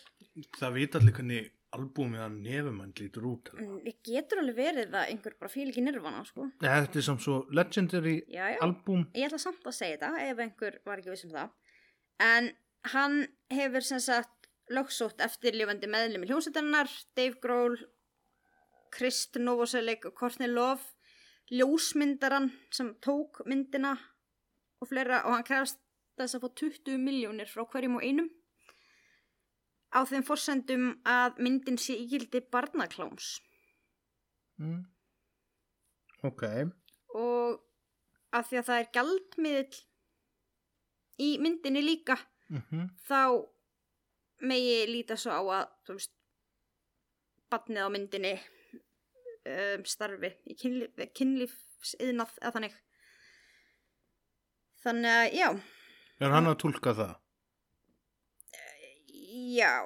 [0.59, 3.51] það vita allir hvernig albúmið að nefumann lítur út.
[3.53, 3.62] eða?
[3.62, 6.49] Mm, getur alveg verið að einhver bara fíl ekki nirvana, sko.
[6.62, 8.59] Nei, þetta er samt svo legendary Já, já.
[8.66, 9.05] albúm.
[9.14, 11.53] Ég ætla samt að segja þetta ef einhver var ekki viss um það.
[12.27, 12.51] En
[12.95, 13.16] hann
[13.55, 17.77] hefur sem sagt lögsótt eftirlifandi meðlum í hljómsveitarinnar, Dave Grohl,
[18.90, 20.83] Krist Novoselic og Courtney Love,
[21.55, 23.97] ljósmyndaran sem tók myndina
[24.81, 25.81] og fleira og hann krefst
[26.19, 28.31] þess að fá 20 miljónir frá hverjum og einum
[29.90, 33.40] á þeim forsendum að myndin sé ígildi barnakláms.
[34.61, 34.85] Mm.
[36.23, 36.45] Ok,
[37.16, 37.62] og
[38.37, 39.79] af því að það er gjaldmiðl
[41.21, 42.19] í myndinni líka
[42.51, 43.23] mm þá
[44.40, 46.12] megi líta svo á að þú veist
[47.53, 48.33] badnið á myndinni
[49.45, 52.79] um, starfi í kynlíf, kynlífsiðnað eða þannig
[54.85, 55.49] þannig að já.
[56.21, 57.16] Er hann að tólka það?
[59.55, 59.77] já.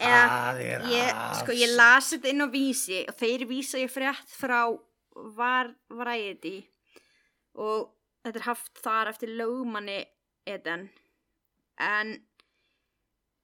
[0.00, 3.92] Eða Það er ég, sko ég las þetta inn á vísi og þeir vísa ég
[3.92, 4.60] frétt frá
[5.36, 6.58] var, Variety
[7.60, 7.92] og
[8.24, 10.00] þetta er haft þar eftir lögmanni
[10.48, 10.88] Eden.
[11.78, 12.14] En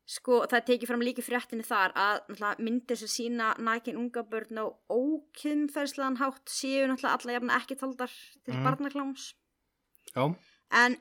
[0.09, 4.63] sko það tekið fram líka í fréttinni þar að myndir sem sína nækin unga börn
[4.63, 8.15] og ókynferðslegan hátt séu náttúrulega alla jafna ekki taldar
[8.47, 8.65] til mm.
[8.65, 9.35] barnakláms.
[10.15, 10.33] Já,
[10.75, 10.97] en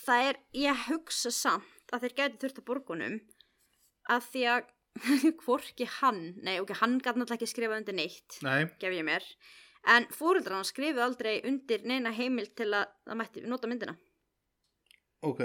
[0.00, 3.16] það er, ég hugsa samt að þeir gæti þurft að borgunum
[4.10, 4.76] að því að
[5.44, 9.26] hvorki hann, nei ok, hann gæti náttúrulega ekki skrifað undir neitt nei, gef ég mér
[9.94, 13.96] en fóreldrar hann skrifuð aldrei undir neina heimild til að það mætti nota myndina
[15.26, 15.44] ok.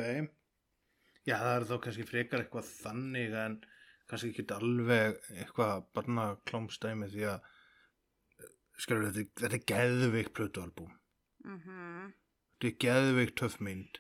[1.26, 3.56] Já, það er þá kannski frekar eitthvað þannig en
[4.10, 7.48] kannski ekki alveg eitthvað barnaklámsdæmi því að
[8.78, 10.94] skilur þetta, þetta er geðveikt plötualbúm.
[11.46, 12.14] mm
[12.56, 13.98] Þetta er geðveikt töff mynd.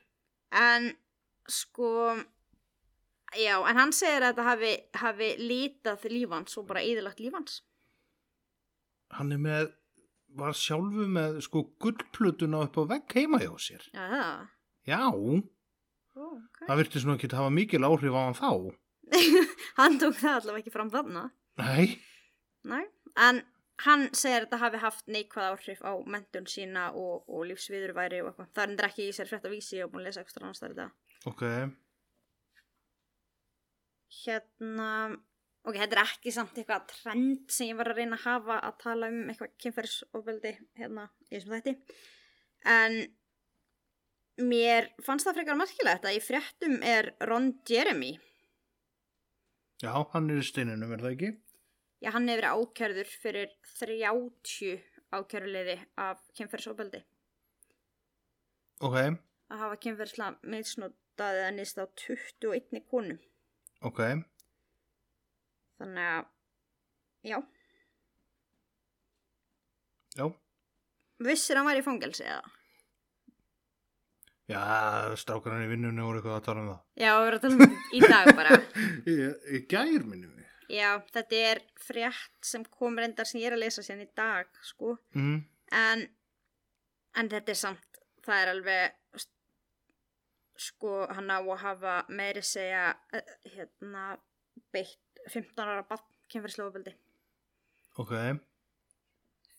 [0.55, 0.93] en
[1.51, 1.89] sko
[3.35, 4.69] já, en hann segir að þetta hafi,
[5.01, 7.61] hafi lítað lífans og bara íðilagt lífans
[9.15, 9.67] Hann er með,
[10.35, 13.83] var sjálfu með sko gullplötuna upp á vegg heima hjá sér.
[13.93, 14.47] já, það
[14.85, 15.01] Já,
[16.15, 16.67] Ó, okay.
[16.69, 18.51] það virtist nú ekki að hafa mikil áhrif á hann þá.
[19.81, 21.25] hann tók það allavega ekki fram þarna
[21.59, 21.99] Nei,
[22.63, 22.85] Nei.
[23.19, 23.43] en
[23.83, 28.31] hann segir að þetta hafi haft neikvæð áhrif á mentun sína og, og lífsviðurværi og
[28.31, 28.53] eitthvað.
[28.55, 30.75] Það er ekki í sér frétt að vísi og búin að lesa ekstra annars þar
[30.75, 30.91] þetta
[31.25, 31.43] ok,
[34.21, 34.89] hérna
[35.65, 38.77] ok, þetta er ekki samt eitthvað trend sem ég var að reyna að hafa að
[38.83, 41.75] tala um eitthvað kynferðsofbeldi hérna í þessum þætti.
[42.75, 42.99] En
[44.45, 48.13] mér fannst það frekar merkilegt að í fréttum er Ron Jeremy.
[49.83, 51.31] Já, hann er í steinunum, er það ekki?
[52.05, 54.75] Já, hann hefur verið ákjörður fyrir 30
[55.15, 57.01] ákjörliði af kynferðsofbeldi
[58.83, 58.95] Ok,
[59.49, 63.15] að hafa kynferðslega meðsnótað eða nýst á 21 konu
[63.87, 64.01] ok,
[65.79, 66.27] þannig að
[67.31, 67.39] já,
[70.19, 70.27] já,
[71.25, 72.53] vissir hann væri í fangelsi eða?
[74.51, 74.61] já,
[75.17, 76.81] strákarinn í vinnunni voru eitthvað að tala um það.
[77.01, 78.57] Já, við erum að tala um þetta í dag bara.
[79.15, 80.34] Ég, ég gær minni.
[80.69, 84.47] Já, þetta er frétt sem kom reyndar sem ég er að lesa sérn í dag,
[84.65, 84.95] sko.
[85.13, 85.43] Mm,
[85.75, 86.01] En,
[87.17, 88.95] en þetta er samt, það er alveg,
[90.61, 94.17] sko, hann á að hafa meiri segja, eh, hérna,
[94.71, 96.93] beitt 15 ára barn kynferðslófaböldi.
[97.97, 98.13] ok,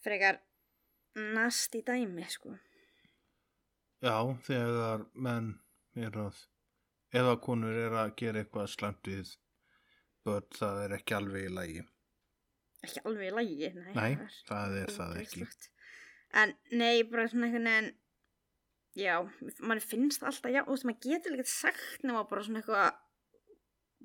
[0.05, 0.39] Frekar
[1.35, 2.55] nast í dæmi, sko.
[4.03, 4.15] já,
[4.47, 5.59] þegar menn
[5.97, 6.37] er að,
[7.13, 9.37] eða konur er að gera eitthvað slæmt við
[10.27, 11.85] börn, það er ekki alveg í lagi.
[12.87, 13.95] Ekki alveg í lagi, nei.
[13.97, 14.13] Nei,
[14.51, 15.47] það er það er það ekki.
[16.43, 17.91] En nei, bara svona einhvern veginn
[18.97, 19.15] já,
[19.69, 23.03] mann finnst alltaf já, þú veist, maður getur líka sagt nema bara svona eitthvað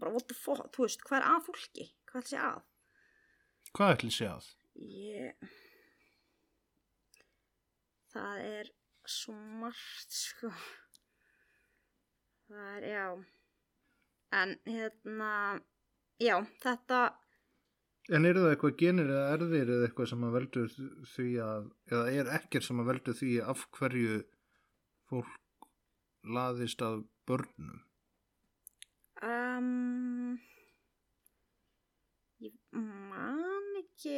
[0.01, 2.61] bara what the fuck, þú veist, hvað er að fólki hvað er þessi að
[3.71, 4.47] Hvað ætli sé að?
[4.81, 5.49] ég
[8.11, 8.69] það er
[9.07, 10.51] svo margt sko
[12.51, 13.05] það er, já
[14.41, 15.31] en hérna
[16.21, 17.01] já, þetta
[18.09, 20.71] En eru það eitthvað genir eða erðir eða eitthvað sem að veldur
[21.13, 24.15] því að, eða er ekkert sem að veldur því af hverju
[25.11, 25.67] fólk
[26.37, 27.83] laðist að börnum?
[29.21, 30.39] Um,
[32.41, 34.17] ég man ekki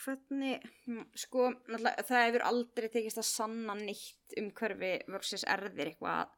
[0.00, 6.32] hvernig, hm, sko, það hefur aldrei tekist að sanna nýtt um hverfi versus erðir eitthvað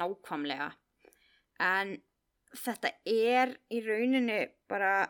[0.00, 0.70] nákvæmlega.
[1.60, 1.98] En
[2.58, 4.38] þetta er í rauninu
[4.70, 5.06] bara,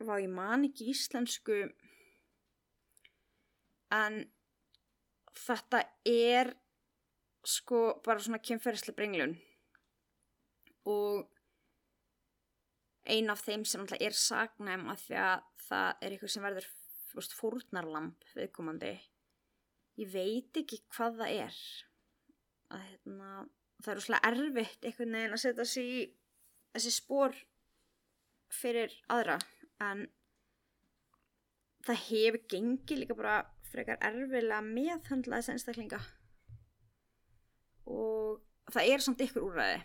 [0.00, 1.62] vá, ég man ekki íslensku,
[3.94, 4.22] en
[5.36, 6.54] þetta er
[7.46, 9.36] sko bara svona kynferðislega brenglun.
[10.88, 11.26] Og
[13.10, 16.68] ein af þeim sem alltaf er sagnæm að því að það er eitthvað sem verður
[17.36, 18.92] fórnarlamp viðkomandi.
[20.00, 21.56] Ég veit ekki hvað það er.
[22.70, 23.30] Að hérna
[23.80, 26.00] það er úrslega erfitt einhvern veginn að setja sig í
[26.74, 27.36] þessi spór
[28.50, 29.38] fyrir aðra
[29.84, 30.04] en
[31.86, 33.36] það hefur gengið líka bara
[33.70, 36.00] frekar erfilega meðhandla þessi einstaklinga.
[37.90, 38.40] Og
[38.70, 39.80] það er samt ykkur úræði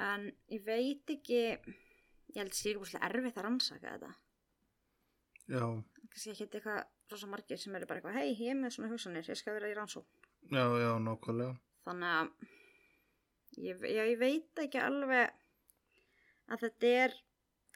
[0.00, 4.12] en ég veit ekki ég held að það ekki búinlega erfitt að rannsaka þetta.
[5.50, 5.64] Já,
[6.10, 9.26] kannski ekki eitthvað rosa margir sem eru bara eitthvað hei, ég er með svona hugsanir,
[9.26, 10.06] ég skal vera í rannsók
[10.50, 11.56] já, já, nákvæmlega.
[11.86, 12.30] þannig að
[13.60, 15.32] ég, já, ég veit ekki alveg
[16.50, 17.16] að þetta er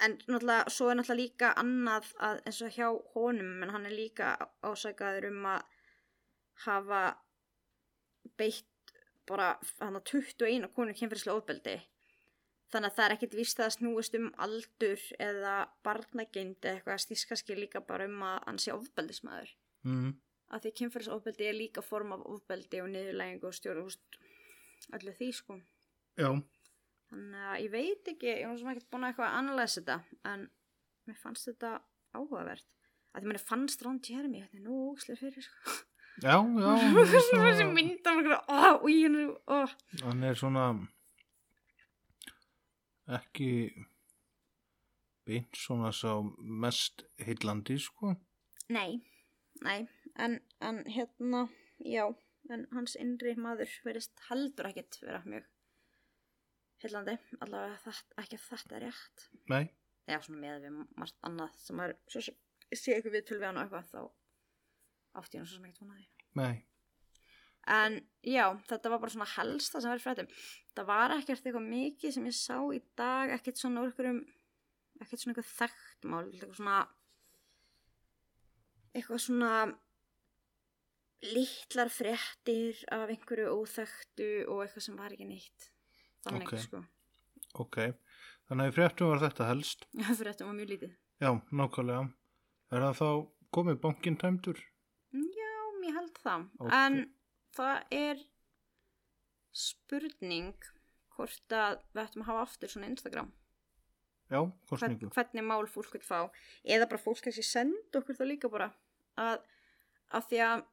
[0.05, 3.95] en náttúrulega, svo er náttúrulega líka annað að eins og hjá honum en hann er
[3.95, 4.35] líka
[4.67, 5.67] ásækaður um að
[6.67, 7.03] hafa
[8.41, 8.95] beitt
[9.29, 11.77] bara hann að 21 konur kynferðislega ofbeldi.
[12.75, 15.55] Þannig að það er ekkit víst að snúist um aldur eða
[15.87, 19.55] barnageind eða eitthvað stískaski líka bara um að hann sé ofbeldismæður
[19.85, 20.15] Mm.
[20.49, 25.29] að því kynferðisofbeldi er líka form af ofbeldi og niðurlægingu og stjórn og öllu því
[25.37, 25.59] sko
[26.15, 26.29] Já,
[27.11, 29.97] þannig að ég veit ekki, ég var sem ekki búin að eitthvað að analysa þetta
[30.35, 30.45] en
[31.09, 31.73] mér fannst þetta
[32.15, 32.69] áhugavert
[33.15, 35.75] að því mér fannst Ron Jeremy þetta er nú ógslir fyrir sko
[36.23, 36.71] já, já.
[36.85, 38.37] hann er svona- mynd af mér
[38.79, 39.59] og ég er ó.
[40.05, 40.69] Hann er svona
[43.19, 43.51] ekki
[45.27, 48.15] beint svona sá mest heillandi, sko.
[48.73, 49.01] nei,
[49.65, 49.87] nei
[50.21, 51.49] en, en hérna,
[51.81, 52.07] já
[52.53, 55.47] en hans innri maður verist heldur ekkit vera mjög
[56.83, 57.15] heillandi,
[57.45, 59.27] allavega þetta, ekki að þetta er rétt.
[59.53, 59.65] Nei,
[60.11, 63.67] já, svona með við margt annað sem er, svo sé eitthvað við við hann og
[63.67, 64.01] eitthvað þá
[65.21, 66.07] átti ég nú svo sem ekkert vonaði
[66.41, 66.65] nei.
[67.71, 70.33] en já, þetta var bara svona helsta sem verið fréttum.
[70.75, 74.21] Það var ekkert eitthvað mikið sem ég sá í dag ekkert svona einhverjum
[75.03, 76.79] ekkert svona eitthvað þekkt mál eitthvað svona
[78.95, 79.53] eitthvað svona
[81.25, 85.71] litlar fréttir af einhverju óþekktu og eitthvað sem var ekki neitt
[86.25, 86.59] þannig Ok.
[86.65, 86.83] sko
[87.65, 87.77] Ok,
[88.49, 89.85] þannig að fréttum var þetta helst.
[90.21, 92.09] fréttum var mjög lítið Já, nákvæmlega.
[92.75, 93.09] Er það þá
[93.55, 94.59] komið bankinn tæmdur?
[95.15, 95.53] Já,
[95.87, 96.47] ég held það.
[96.59, 96.73] Ok.
[96.75, 96.97] En
[97.55, 98.25] það er
[99.55, 100.55] spurning
[101.15, 103.31] hvort að við ættum að hafa aftur svona Instagram.
[104.33, 104.41] Já,
[104.73, 106.25] Hvern, hvernig mál fólk vil fá.
[106.65, 108.71] Eða bara fólk kannski senda okkur það líka bara.
[109.21, 109.45] Að,
[110.17, 110.65] að því að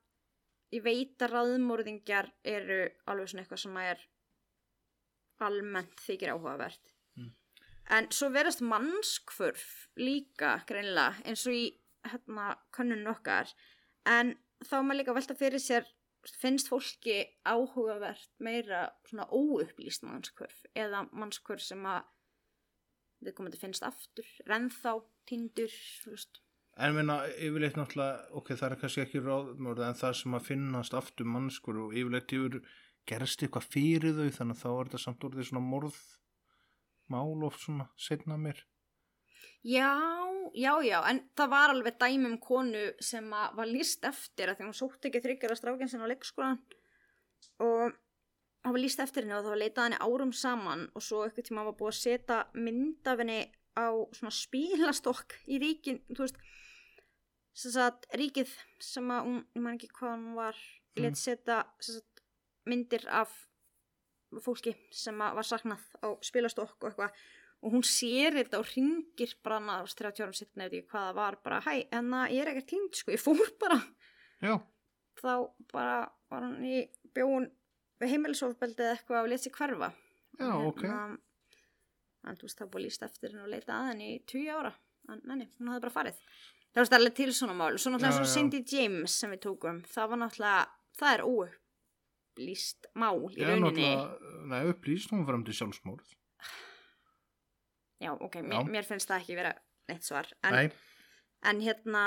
[0.72, 2.80] ég veit að raðmórðingjar eru
[3.12, 4.06] alveg svona eitthvað sem er
[5.46, 6.94] almennt þykir áhugavert.
[7.20, 7.32] Mm.
[7.98, 9.68] En svo verðast mannskvörf
[10.00, 11.66] líka greinilega eins og í
[12.08, 13.52] hérna könnun okkar.
[14.10, 14.36] En
[14.66, 15.90] þá er maður líka velta fyrir sér
[16.42, 22.04] finnst fólki áhugavert meira svona óupplýst mannskvörf eða mannskvörf sem að
[23.26, 24.96] við komum að finnst aftur, rennþá,
[25.30, 25.74] tindur.
[26.82, 30.96] En minna, yfirleitt náttúrulega, ok, það er kannski ekki ráðmörð, en það sem að finnast
[30.98, 32.62] aftur mannskur og yfirleitt yfir
[33.10, 35.98] gerst eitthvað fyrir þau, þannig að þá er þetta samt orðið svona morð
[37.12, 38.62] mál oft svona setna mér.
[39.66, 39.90] Já,
[40.58, 44.78] já, já, en það var alveg dæmi um konu sem var líst eftir því hún
[44.78, 46.58] sótti ekki þryggjara strákinn sinna á leikskólan
[47.62, 47.94] og
[48.62, 51.50] það var líst eftir henni og það var leitað henni árum saman og svo eitthvað
[51.50, 53.40] tíma var búið að setja mynd af henni
[53.78, 53.88] á
[54.18, 56.42] svona spílastokk í ríkin, þú veist
[57.54, 60.58] sem sagt ríkið sem að hún, ég man ekki hvað hún var
[60.92, 61.04] Mm.
[61.06, 62.11] let setja sem sagt,
[62.70, 63.32] myndir af
[64.44, 67.24] fólki sem var saknað á spilastokk og eitthvað.
[67.62, 71.36] Og hún sér þetta og ringir bara hana 30 árum setna eða hvað það var
[71.46, 73.78] bara hæ, en það ég er ekkert tímt sko, ég fór bara.
[74.42, 74.56] Já,
[75.22, 75.34] þá
[75.72, 75.98] bara
[76.32, 76.80] var hann í
[77.14, 77.50] bjóun
[78.02, 79.92] við heimilisofbeldi eða eitthvað og let sér hverfa.
[80.40, 80.82] Já, ok.
[82.48, 84.74] veist það er búið líst eftir henni og leita að henni í 20 ára.
[85.12, 86.20] En neini, hún hafði bara farið.
[86.72, 87.74] Það var stærlega til svona mál.
[87.78, 88.34] Svo náttúrulega Já, svo já.
[88.34, 91.24] Cindy James sem við tókum það var náttúrulega, það er
[92.42, 93.90] óupplýst mál í Já, rauninni
[94.50, 96.16] nei, upplýst hún fram til sjálfsmórð.
[98.02, 98.64] já, ok, mér, Já.
[98.66, 99.54] mér finnst það ekki vera
[99.90, 100.72] neitt svar en, Nei,
[101.46, 102.06] en hérna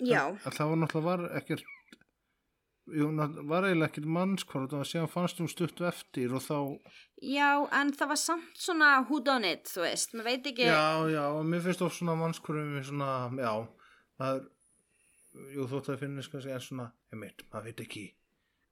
[0.00, 1.64] já, En, það var náttúrulega var ekkert,
[3.46, 6.58] var eiginlega ekkert mannskvart og síðan fannst hún stuttu eftir og þá,
[7.22, 11.06] já, en það var samt svona who done it, þú veist, maður veit ekki já,
[11.14, 12.16] já, og mér finnst of svona
[12.82, 13.54] svona, já,
[14.18, 14.48] maður,
[15.54, 18.06] jú, þótt að finnist kannski en svona, ég meit, maður veit ekki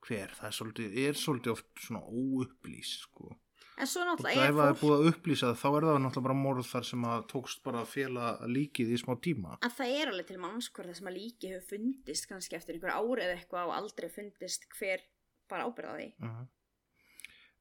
[0.08, 3.36] hver, það er svolítið, er svolítið oft svona óupplýs, sko.
[3.78, 6.26] en svo náttúrulega ef er það er fólk búið að upplýsa þá er það náttúrulega
[6.28, 9.58] bara morð þar sem að tókst bara að fela líkið í smá tíma.
[9.62, 13.22] að það er alveg til mannskvörða sem að líki hefur fundist kannski eftir einhver ári
[13.26, 15.04] eða eitthvað og aldrei fundist hver
[15.48, 16.48] bara ábyrða því Mhm.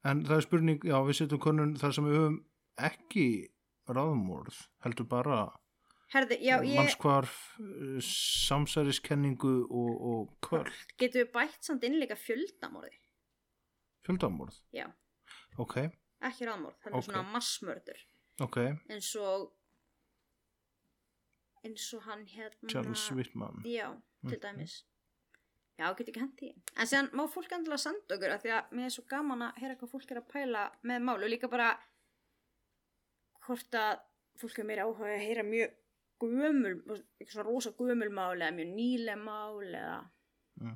[0.04, 2.44] En það er spurning, já, við setjum konun þar sem við höfum
[2.78, 3.48] ekki
[3.88, 5.38] ráðmórð, heldur bara
[6.64, 12.96] ég, mannskvarf, eh, samsæriskenningu og, og kvöld, getum við bætt samt innleika fjöldamorði?
[14.06, 14.56] Fjöldamórð.
[14.72, 14.86] já,
[15.58, 15.74] Ok,
[16.22, 17.04] ekki ráðmorð, það er Ok.
[17.04, 17.98] svona massmördur
[18.40, 18.56] ok,
[18.88, 19.52] eins og
[21.64, 23.62] eins og hann hérna Charles Whitman.
[23.66, 23.90] já,
[24.28, 24.84] til dæmis.
[25.78, 28.84] Já, getur ekki hendi en séðan má fólk endilega senda okkur af því að mér
[28.88, 31.68] er svo gaman að heyra hvað fólk er að pæla með mál og líka bara
[33.46, 34.00] hvort að
[34.40, 35.74] fólk er meira áhuga að heyra mjög
[36.22, 36.74] gömul,
[37.18, 39.98] eitthvað svona rosa gömul mál eða mjög nýleg mál eða
[40.58, 40.74] Mm.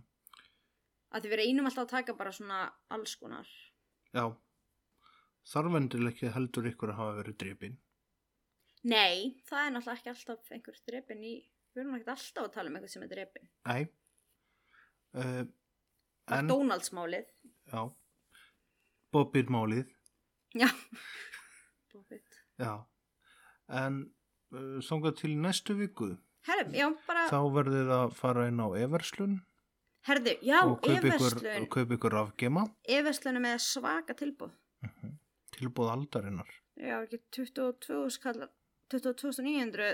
[1.12, 2.59] að því við reynum alltaf að taka bara svona
[2.95, 3.49] alls konar.
[4.14, 4.28] Já,
[5.53, 7.74] þarf endilega ekki heldur ykkur að hafa verið drepin.
[8.84, 11.34] nei, það er náttúrulega ekki alltaf einhver drepin í,
[11.74, 13.49] við erum ekki alltaf að tala um einhvern sem er drepin.
[13.66, 13.82] Nei,
[15.14, 15.53] uh, en,
[16.47, 17.26] McDonalds málið
[17.72, 17.82] já,
[19.12, 19.90] Bobbir málið,
[20.55, 20.68] já.
[21.93, 22.38] Buffett.
[22.59, 22.86] já,
[23.68, 24.05] en
[24.53, 26.12] uh, þangað til næstu viku,
[26.48, 29.40] herru, já, bara, þá verðið að fara inn á Everslun
[30.09, 31.36] herðu, já, og kaupa ykkur,
[31.86, 32.66] Everslun, afgema
[33.00, 34.55] Everslun er með svaka tilbúð.
[35.57, 36.48] tilbúð aldarinnar.
[36.80, 38.46] Já, ekki 22 skall,
[38.92, 39.92] 22.900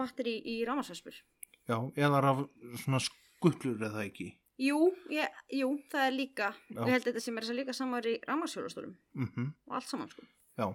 [0.00, 1.16] batteri í rámasvæspur.
[1.68, 2.40] Já, eða raf
[2.82, 4.32] svona skuttlur eða ekki.
[4.62, 4.78] Jú,
[5.10, 6.84] ég, jú, það er líka, Já.
[6.84, 9.88] ég held að þetta sem er þess að líka samar í rámasfjólastólum Mm og allt
[9.90, 10.22] saman, sko.
[10.54, 10.66] Já,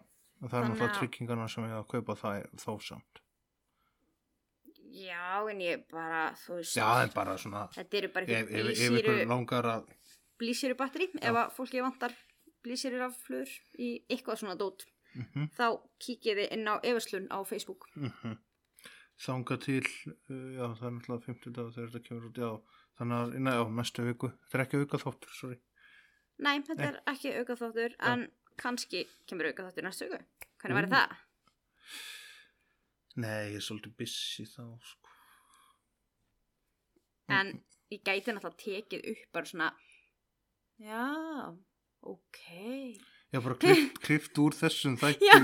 [0.48, 3.24] það er náttúrulega tryggingarna sem ég að kaupa það þó samt.
[4.90, 9.70] Já, en ég bara, þú veist, Já, það er bara svona, þetta eru bara eitthvað
[9.74, 9.92] að,
[10.42, 12.16] blísýru batteri, ef að fólki vantar
[12.66, 15.66] blísýru af flur í eitthvað svona dót, mm þá
[16.02, 17.90] kíkið þið inn á Everslun á Facebook.
[17.96, 18.38] -hmm.
[19.20, 22.52] þanga til, uh, já, það er náttúrulega 50 dag þegar þetta kemur út, já,
[22.98, 25.60] þannig að, neða, já, næstu viku, þetta er ekki auka þáttur, sorry.
[26.40, 26.88] Nei, þetta Nei.
[26.88, 28.30] er ekki auka þáttur, en
[28.60, 30.22] kannski kemur auka þáttur næstu auka.
[30.60, 30.80] Hvernig Ú.
[30.80, 31.18] væri það?
[33.20, 35.14] Nei, ég er svolítið busy þá, sko.
[37.30, 37.54] En
[37.94, 39.70] ég gæti náttúrulega tekið upp bara svona,
[40.82, 41.06] já,
[42.02, 42.40] ok.
[43.34, 45.28] Har bara klift, klift úr þessum þætti.
[45.30, 45.38] Já.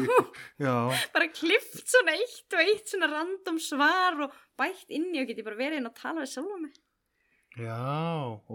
[0.65, 0.75] Já,
[1.13, 5.45] Bara klift svona eitt og eitt svona random svar og bætt inn í og geti
[5.45, 6.79] bara verið inn að tala við sjálfa mig.
[7.57, 7.77] Já,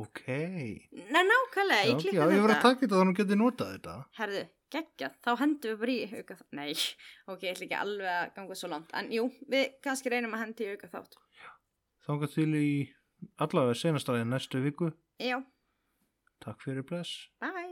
[0.02, 0.20] ok.
[0.28, 2.34] Nei, nákvæmlega, Já, ég klippi já, þetta.
[2.36, 3.94] ég var að taka þetta þannig að geti notað þetta.
[4.20, 4.42] Herðu,
[4.76, 6.48] geggja, þá hendum við bara í auka þátt.
[6.60, 6.72] Nei,
[7.26, 8.94] ok, ég ætla ekki alveg að ganga svo langt.
[9.00, 11.16] En jú, við kannski reynum að hendi í auka þátt.
[12.06, 12.70] Þanga til í
[13.40, 14.92] allavega senastæði næstu viku.
[15.20, 15.40] Já,
[16.40, 17.28] Takk fyrir bless.
[17.40, 17.69] bye.